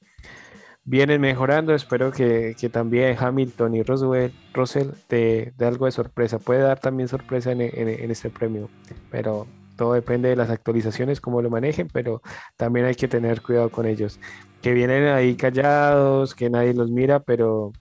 vienen 0.85 1.21
mejorando. 1.21 1.75
Espero 1.75 2.11
que, 2.11 2.57
que 2.59 2.69
también 2.69 3.17
Hamilton 3.19 3.75
y 3.75 3.83
Roswell, 3.83 4.33
Russell 4.53 4.89
de, 5.09 5.53
de, 5.57 5.67
algo 5.67 5.87
de 5.87 5.93
sorpresa. 5.93 6.39
Puede 6.39 6.61
dar 6.61 6.81
también 6.81 7.09
sorpresa 7.09 7.53
en, 7.53 7.61
en, 7.61 8.11
este 8.11 8.31
premio, 8.31 8.69
pero 9.11 9.47
todo 9.77 9.95
depende 9.95 10.29
de 10.29 10.37
las 10.37 10.51
actualizaciones, 10.51 11.21
cómo 11.21 11.43
lo 11.43 11.51
manejen, 11.51 11.89
pero 11.93 12.23
también 12.57 12.87
hay 12.87 12.95
que 12.95 13.09
tener 13.09 13.43
cuidado 13.43 13.71
con 13.71 13.87
ellos. 13.87 14.21
Que 14.61 14.73
vienen 14.73 15.09
ahí 15.09 15.35
callados, 15.35 16.35
que 16.35 16.51
nadie 16.51 16.75
los 16.75 16.91
mira, 16.91 17.21
pero 17.21 17.73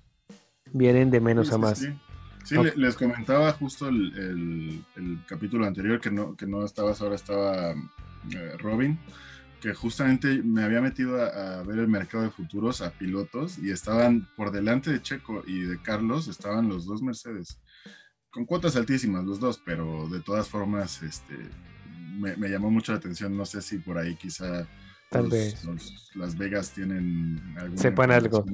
vienen 0.74 1.12
de 1.12 1.20
menos 1.20 1.52
a 1.52 1.58
más. 1.58 1.80
Sí, 1.80 1.94
les 2.76 2.96
comentaba 2.96 3.52
justo 3.54 3.88
el, 3.88 4.84
capítulo 5.28 5.66
anterior 5.66 6.00
que 6.00 6.12
no, 6.12 6.36
que 6.36 6.48
no 6.48 6.66
estabas, 6.66 7.02
ahora 7.02 7.16
estaba 7.16 7.72
eh, 7.72 8.56
Robin, 8.58 9.00
que 9.62 9.74
justamente 9.74 10.42
me 10.44 10.64
había 10.64 10.82
metido 10.82 11.22
a, 11.22 11.64
ver 11.64 11.80
el 11.80 11.88
mercado 11.88 12.24
de 12.24 12.32
futuros 12.32 12.82
a 12.82 12.92
pilotos 12.92 13.58
y 13.60 13.72
estaban 13.72 14.28
por 14.36 14.52
delante 14.52 14.92
de 14.92 15.02
Checo 15.02 15.44
y 15.46 15.62
de 15.62 15.82
Carlos, 15.82 16.28
estaban 16.28 16.68
los 16.68 16.86
dos 16.86 17.02
Mercedes, 17.02 17.60
con 18.30 18.46
cuotas 18.46 18.76
altísimas 18.76 19.24
los 19.24 19.40
dos, 19.40 19.62
pero 19.64 20.08
de 20.10 20.22
todas 20.22 20.48
formas 20.48 21.04
este, 21.04 21.36
me, 22.18 22.50
llamó 22.50 22.72
mucho 22.72 22.92
la 22.92 22.98
atención, 22.98 23.38
no 23.38 23.46
sé 23.46 23.62
si 23.62 23.78
por 23.78 23.98
ahí 23.98 24.16
quizá 24.16 24.68
Tal 25.12 25.28
vez. 25.28 25.62
Las 26.16 26.38
Vegas 26.38 26.72
tienen 26.72 27.38
Sepan 27.76 28.12
algo. 28.12 28.46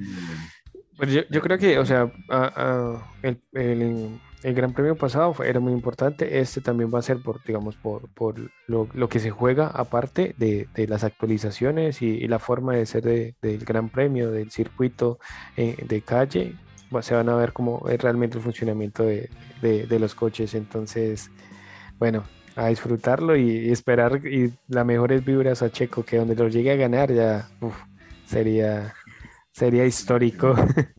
Pues 0.97 1.11
yo, 1.29 1.41
creo 1.41 1.57
que, 1.57 1.77
o 1.77 1.85
sea, 1.85 2.11
el, 3.21 3.39
el, 3.53 4.19
el, 4.43 4.53
Gran 4.55 4.73
Premio 4.73 4.95
pasado 4.95 5.35
era 5.43 5.59
muy 5.59 5.71
importante. 5.71 6.39
Este 6.39 6.59
también 6.59 6.91
va 6.93 6.99
a 6.99 7.03
ser 7.03 7.21
por, 7.21 7.43
digamos, 7.43 7.75
por, 7.75 8.09
por 8.09 8.35
lo, 8.67 8.89
lo 8.93 9.07
que 9.07 9.19
se 9.19 9.29
juega 9.29 9.67
aparte 9.67 10.33
de, 10.37 10.67
de 10.73 10.87
las 10.87 11.03
actualizaciones 11.03 12.01
y, 12.01 12.27
la 12.27 12.39
forma 12.39 12.73
de 12.75 12.85
ser 12.85 13.03
de, 13.03 13.35
del 13.41 13.63
Gran 13.63 13.89
Premio, 13.89 14.31
del 14.31 14.49
circuito 14.51 15.19
eh, 15.55 15.75
de 15.87 16.01
calle. 16.01 16.55
Se 17.01 17.13
van 17.13 17.29
a 17.29 17.35
ver 17.35 17.53
cómo 17.53 17.87
es 17.89 18.01
realmente 18.01 18.37
el 18.37 18.43
funcionamiento 18.43 19.03
de, 19.03 19.29
de 19.61 19.99
los 19.99 20.15
coches. 20.15 20.55
Entonces, 20.55 21.29
bueno, 21.99 22.23
a 22.57 22.67
disfrutarlo 22.67 23.37
y, 23.37 23.71
esperar 23.71 24.25
y 24.25 24.51
las 24.67 24.85
mejores 24.85 25.23
vibras 25.23 25.61
a 25.61 25.69
Checo, 25.69 26.03
que 26.03 26.17
donde 26.17 26.35
lo 26.35 26.47
llegue 26.47 26.71
a 26.71 26.75
ganar 26.75 27.13
ya 27.13 27.47
sería 28.25 28.93
Sería 29.57 29.85
histórico. 29.85 30.55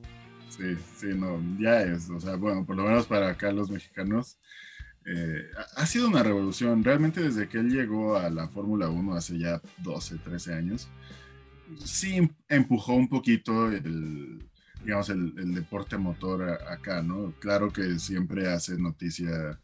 Sí, 0.50 0.76
sí, 0.96 1.06
no, 1.14 1.40
ya 1.60 1.82
es. 1.82 2.10
O 2.10 2.18
sea, 2.18 2.34
bueno, 2.34 2.66
por 2.66 2.74
lo 2.74 2.82
menos 2.82 3.06
para 3.06 3.28
acá 3.28 3.52
los 3.52 3.70
mexicanos. 3.70 4.40
Eh, 5.06 5.44
ha 5.76 5.86
sido 5.86 6.08
una 6.08 6.24
revolución. 6.24 6.82
Realmente 6.82 7.20
desde 7.20 7.48
que 7.48 7.58
él 7.58 7.70
llegó 7.70 8.16
a 8.16 8.28
la 8.28 8.48
Fórmula 8.48 8.88
1 8.88 9.14
hace 9.14 9.38
ya 9.38 9.62
12, 9.84 10.18
13 10.18 10.54
años, 10.54 10.88
sí 11.84 12.28
empujó 12.48 12.94
un 12.94 13.08
poquito 13.08 13.70
el, 13.70 14.50
digamos, 14.84 15.10
el, 15.10 15.32
el 15.38 15.54
deporte 15.54 15.96
motor 15.96 16.58
acá, 16.68 17.02
¿no? 17.02 17.32
Claro 17.38 17.72
que 17.72 18.00
siempre 18.00 18.48
hace 18.48 18.76
noticia 18.76 19.60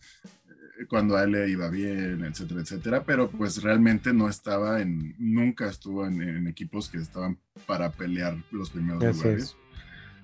cuando 0.86 1.16
a 1.16 1.24
él 1.24 1.32
le 1.32 1.48
iba 1.48 1.68
bien, 1.68 2.24
etcétera, 2.24 2.60
etcétera, 2.60 3.04
pero 3.04 3.30
pues 3.30 3.62
realmente 3.62 4.12
no 4.12 4.28
estaba 4.28 4.80
en, 4.80 5.14
nunca 5.18 5.68
estuvo 5.68 6.06
en, 6.06 6.46
equipos 6.46 6.88
que 6.88 6.98
estaban 6.98 7.38
para 7.66 7.90
pelear 7.92 8.36
los 8.50 8.70
primeros 8.70 9.02
lugares. 9.02 9.56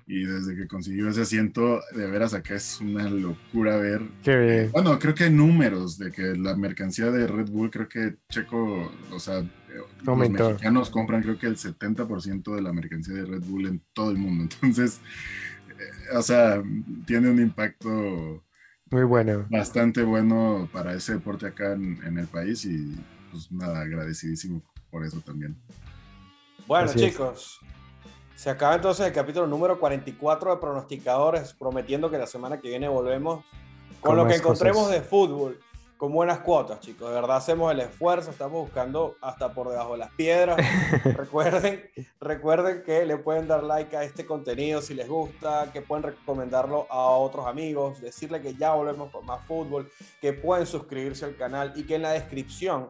Y 0.06 0.24
desde 0.24 0.56
que 0.56 0.66
consiguió 0.66 1.08
ese 1.08 1.20
asiento, 1.20 1.80
de 1.94 2.10
veras 2.10 2.34
acá 2.34 2.56
es 2.56 2.80
una 2.80 3.08
locura 3.08 3.76
ver. 3.76 4.02
Qué 4.24 4.68
Bueno, 4.72 4.98
creo 4.98 5.14
que 5.14 5.24
hay 5.24 5.30
números 5.30 5.98
de 5.98 6.10
que 6.10 6.34
la 6.34 6.56
mercancía 6.56 7.12
de 7.12 7.28
Red 7.28 7.48
Bull, 7.48 7.70
creo 7.70 7.88
que 7.88 8.16
Checo, 8.28 8.90
o 9.12 9.20
sea, 9.20 9.44
los 10.02 10.18
mexicanos 10.18 10.90
compran 10.90 11.22
creo 11.22 11.38
que 11.38 11.46
el 11.46 11.56
70% 11.56 12.54
de 12.56 12.62
la 12.62 12.72
mercancía 12.72 13.14
de 13.14 13.24
Red 13.24 13.44
Bull 13.44 13.66
en 13.66 13.82
todo 13.92 14.10
el 14.10 14.18
mundo. 14.18 14.44
Entonces, 14.60 15.00
eh, 15.68 16.16
o 16.16 16.22
sea, 16.22 16.62
tiene 17.06 17.30
un 17.30 17.40
impacto 17.40 18.42
muy 18.90 19.04
bueno. 19.04 19.46
Bastante 19.48 20.02
bueno 20.02 20.68
para 20.72 20.94
ese 20.94 21.14
deporte 21.14 21.46
acá 21.46 21.72
en, 21.72 22.18
el 22.18 22.26
país 22.26 22.64
y 22.64 22.96
pues 23.30 23.50
nada, 23.50 23.80
agradecidísimo 23.80 24.62
por 24.90 25.04
eso 25.04 25.20
también. 25.20 25.56
Bueno 26.66 26.92
chicos, 26.92 27.60
se 28.34 28.50
acaba 28.50 28.74
entonces 28.74 29.06
el 29.06 29.12
capítulo 29.12 29.46
número 29.46 29.78
44 29.78 30.54
de 30.54 30.60
pronosticadores, 30.60 31.52
prometiendo 31.52 32.10
que 32.10 32.18
la 32.18 32.26
semana 32.26 32.60
que 32.60 32.68
viene 32.68 32.88
volvemos 32.88 33.44
con, 34.00 34.16
lo 34.16 34.26
que 34.26 34.36
encontremos 34.36 34.90
de 34.90 35.00
fútbol 35.00 35.60
con 36.00 36.14
buenas 36.14 36.38
cuotas, 36.38 36.80
chicos. 36.80 37.10
De 37.10 37.14
verdad 37.14 37.36
hacemos 37.36 37.70
el 37.70 37.80
esfuerzo, 37.80 38.30
estamos 38.30 38.62
buscando 38.62 39.16
hasta 39.20 39.52
por 39.52 39.68
debajo 39.68 39.92
de 39.92 39.98
las 39.98 40.10
piedras. 40.12 40.56
recuerden, 41.04 41.90
recuerden 42.18 42.82
que 42.84 43.04
le 43.04 43.18
pueden 43.18 43.46
dar 43.46 43.62
like 43.62 43.94
a 43.94 44.02
este 44.02 44.24
contenido 44.24 44.80
si 44.80 44.94
les 44.94 45.06
gusta, 45.06 45.70
que 45.74 45.82
pueden 45.82 46.04
recomendarlo 46.04 46.86
a 46.88 47.10
otros 47.10 47.46
amigos, 47.46 48.00
decirle 48.00 48.40
que 48.40 48.54
ya 48.54 48.72
volvemos 48.72 49.10
con 49.10 49.26
más 49.26 49.44
fútbol, 49.44 49.90
que 50.22 50.32
pueden 50.32 50.66
suscribirse 50.66 51.26
al 51.26 51.36
canal 51.36 51.74
y 51.76 51.82
que 51.82 51.96
en 51.96 52.02
la 52.02 52.12
descripción 52.12 52.88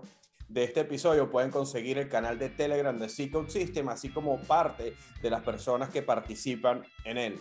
de 0.48 0.62
este 0.62 0.82
episodio 0.82 1.32
pueden 1.32 1.50
conseguir 1.50 1.98
el 1.98 2.08
canal 2.08 2.38
de 2.38 2.50
Telegram 2.50 2.96
de 2.96 3.08
C-Code 3.08 3.50
System, 3.50 3.88
así 3.88 4.10
como 4.10 4.38
parte 4.42 4.94
de 5.20 5.30
las 5.30 5.42
personas 5.42 5.88
que 5.88 6.02
participan 6.02 6.84
en 7.04 7.18
él. 7.18 7.40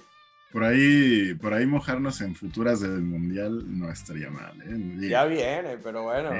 Por 0.51 0.63
ahí, 0.63 1.35
por 1.35 1.53
ahí 1.53 1.67
mojarnos 1.67 2.21
en 2.21 2.33
futuras 2.33 2.79
del 2.79 3.01
mundial 3.01 3.63
no 3.67 3.91
estaría 3.91 4.31
mal. 4.31 4.53
¿eh? 4.63 5.07
ya 5.07 5.25
viene, 5.25 5.77
pero 5.83 6.03
bueno. 6.03 6.31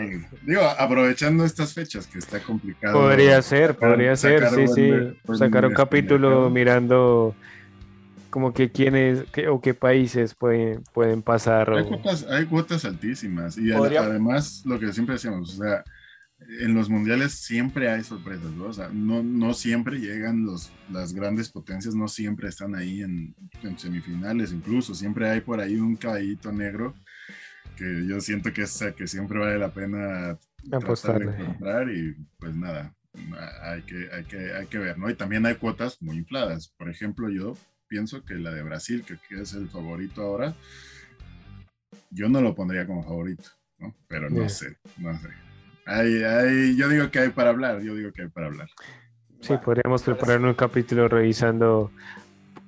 digo, 0.41 0.63
aprovechando 0.63 1.45
estas 1.45 1.73
fechas 1.73 2.07
que 2.07 2.17
está 2.17 2.39
complicado. 2.39 2.99
Podría 2.99 3.39
ser, 3.43 3.75
podría 3.75 4.15
ser, 4.15 4.49
sí, 4.49 4.67
sí. 4.67 4.91
sacar 5.37 5.65
un 5.65 5.73
capítulo 5.73 6.49
mirando 6.49 7.35
como 8.31 8.53
que 8.53 8.71
quiénes 8.71 9.25
o 9.49 9.61
qué 9.61 9.73
países 9.75 10.33
pueden, 10.33 10.83
pueden 10.93 11.21
pasar. 11.21 11.71
Hay, 11.71 11.85
cuotas, 11.85 12.25
hay 12.29 12.45
cuotas 12.45 12.85
altísimas 12.85 13.57
y 13.57 13.71
además 13.71 14.63
lo 14.65 14.79
que 14.79 14.91
siempre 14.91 15.13
decíamos, 15.13 15.59
o 15.59 15.63
sea, 15.63 15.83
en 16.47 16.73
los 16.73 16.89
mundiales 16.89 17.33
siempre 17.33 17.89
hay 17.89 18.03
sorpresas, 18.03 18.51
¿no? 18.51 18.65
O 18.65 18.73
sea, 18.73 18.89
no, 18.89 19.21
no 19.23 19.53
siempre 19.53 19.99
llegan 19.99 20.45
los, 20.45 20.71
las 20.89 21.13
grandes 21.13 21.49
potencias, 21.49 21.95
no 21.95 22.07
siempre 22.07 22.47
están 22.47 22.75
ahí 22.75 23.01
en, 23.01 23.35
semifinales, 23.77 24.51
incluso 24.51 24.95
siempre 24.95 25.29
hay 25.29 25.41
por 25.41 25.59
ahí 25.59 25.75
un 25.75 25.95
caballito 25.95 26.51
negro 26.51 26.95
que 27.75 28.05
yo 28.07 28.19
siento 28.19 28.51
que, 28.53 28.63
es, 28.63 28.83
que 28.95 29.07
siempre 29.07 29.39
vale 29.39 29.57
la 29.57 29.73
pena 29.73 30.37
de 30.63 30.77
encontrar 30.77 31.89
y 31.89 32.15
pues 32.37 32.55
nada, 32.55 32.93
hay 33.63 33.81
que, 33.83 34.09
hay, 34.11 34.23
que, 34.25 34.53
hay 34.53 34.67
que 34.67 34.77
ver, 34.77 34.97
¿no? 34.97 35.09
Y 35.09 35.15
también 35.15 35.45
hay 35.45 35.55
cuotas 35.55 36.01
muy 36.01 36.17
infladas. 36.17 36.73
Por 36.77 36.89
ejemplo, 36.89 37.29
yo 37.29 37.57
pienso 37.87 38.23
que 38.23 38.35
la 38.35 38.51
de 38.51 38.63
Brasil, 38.63 39.03
que, 39.05 39.17
es 39.41 39.53
el 39.53 39.69
favorito 39.69 40.21
ahora, 40.21 40.55
yo 42.11 42.27
no 42.27 42.41
lo 42.41 42.55
pondría 42.55 42.85
como 42.85 43.03
favorito, 43.03 43.49
¿no? 43.77 43.95
Pero 44.07 44.29
no 44.29 44.49
sé, 44.49 44.77
no 44.97 45.17
sé 45.19 45.48
yo 46.75 46.89
digo 46.89 47.11
que 47.11 47.19
hay 47.19 47.29
para 47.29 47.49
hablar, 47.49 47.81
yo 47.81 47.95
digo 47.95 48.11
que 48.11 48.23
hay 48.23 48.27
para 48.29 48.47
hablar. 48.47 48.69
Sí, 49.41 49.53
podríamos 49.63 50.03
preparar 50.03 50.41
un 50.41 50.53
capítulo 50.53 51.07
revisando 51.07 51.91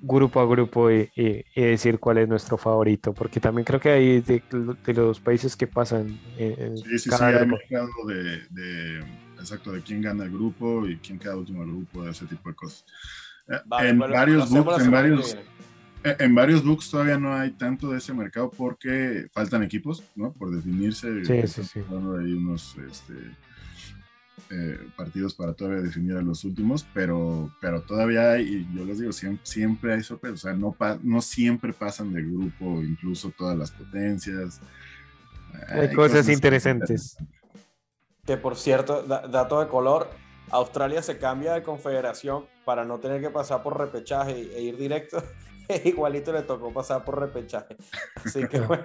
grupo 0.02 0.40
a 0.40 0.46
grupo 0.46 0.90
y, 0.90 1.10
decir 1.54 1.98
cuál 1.98 2.18
es 2.18 2.28
nuestro 2.28 2.58
favorito, 2.58 3.12
porque 3.14 3.40
también 3.40 3.64
creo 3.64 3.80
que 3.80 3.90
hay 3.90 4.20
de, 4.20 4.42
los 4.94 5.20
países 5.20 5.56
que 5.56 5.66
pasan. 5.66 6.18
En, 6.36 6.76
sí, 6.76 6.98
sí, 6.98 7.10
sí, 7.10 7.24
hay 7.24 7.46
mercado 7.46 7.88
de, 8.06 9.00
exacto, 9.38 9.72
de 9.72 9.80
quién 9.82 10.02
gana 10.02 10.24
el 10.24 10.30
grupo 10.30 10.86
y 10.86 10.98
quién 10.98 11.18
queda 11.18 11.36
último 11.36 11.62
el 11.62 11.70
grupo, 11.70 12.08
ese 12.08 12.26
tipo 12.26 12.48
de 12.48 12.54
cosas. 12.54 12.84
Eh, 13.48 13.88
en, 13.88 13.98
varios 13.98 14.50
books, 14.50 14.84
en 14.84 14.90
varios 14.90 15.34
eh, 15.34 15.44
en 16.04 16.34
varios 16.34 16.64
books 16.64 16.90
todavía 16.90 17.18
no 17.18 17.34
hay 17.34 17.52
tanto 17.52 17.90
de 17.90 17.98
ese 17.98 18.12
mercado 18.12 18.50
porque 18.50 19.26
faltan 19.32 19.62
equipos, 19.62 20.02
¿no? 20.16 20.32
Por 20.32 20.50
definirse. 20.50 21.24
Sí, 21.24 21.46
sí, 21.46 21.64
sí. 21.64 21.80
Hay 21.80 22.32
unos 22.32 22.76
este, 22.90 23.14
eh, 24.50 24.78
partidos 24.96 25.34
para 25.34 25.52
todavía 25.52 25.80
definir 25.80 26.16
a 26.16 26.22
los 26.22 26.44
últimos, 26.44 26.84
pero, 26.92 27.54
pero 27.60 27.82
todavía 27.82 28.32
hay, 28.32 28.42
y 28.42 28.76
yo 28.76 28.84
les 28.84 28.98
digo, 28.98 29.12
siempre, 29.12 29.46
siempre 29.46 29.94
hay 29.94 30.02
sorpresas. 30.02 30.40
O 30.40 30.48
sea, 30.48 30.52
no, 30.54 30.76
no 31.02 31.22
siempre 31.22 31.72
pasan 31.72 32.12
de 32.12 32.22
grupo, 32.22 32.82
incluso 32.82 33.32
todas 33.36 33.56
las 33.56 33.70
potencias. 33.70 34.60
Hay, 35.68 35.94
cosas, 35.94 36.28
interesantes. 36.28 37.16
Que 38.24 38.36
por 38.36 38.56
cierto, 38.56 39.02
dato 39.04 39.60
de 39.60 39.68
color, 39.68 40.10
Australia 40.50 41.02
se 41.02 41.18
cambia 41.18 41.54
de 41.54 41.62
confederación 41.62 42.46
para 42.64 42.84
no 42.84 42.98
tener 42.98 43.20
que 43.20 43.30
pasar 43.30 43.62
por 43.62 43.78
repechaje 43.78 44.32
e 44.56 44.62
ir 44.62 44.76
directo 44.76 45.22
igualito 45.84 46.32
le 46.32 46.42
tocó 46.42 46.72
pasar 46.72 47.04
por 47.04 47.18
repechaje. 47.18 47.76
Así 48.24 48.46
que 48.48 48.60
bueno, 48.60 48.84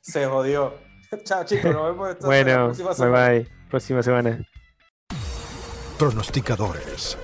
se 0.00 0.26
jodió. 0.26 0.74
Chao 1.24 1.44
chicos, 1.44 1.72
nos 1.72 1.84
vemos 1.84 2.18
bueno, 2.20 2.50
la 2.50 2.64
próxima 2.64 2.94
semana. 2.94 3.28
Bye 3.28 3.38
bye. 3.40 3.50
Próxima 3.68 4.02
semana. 4.02 4.46
Pronosticadores 5.98 7.16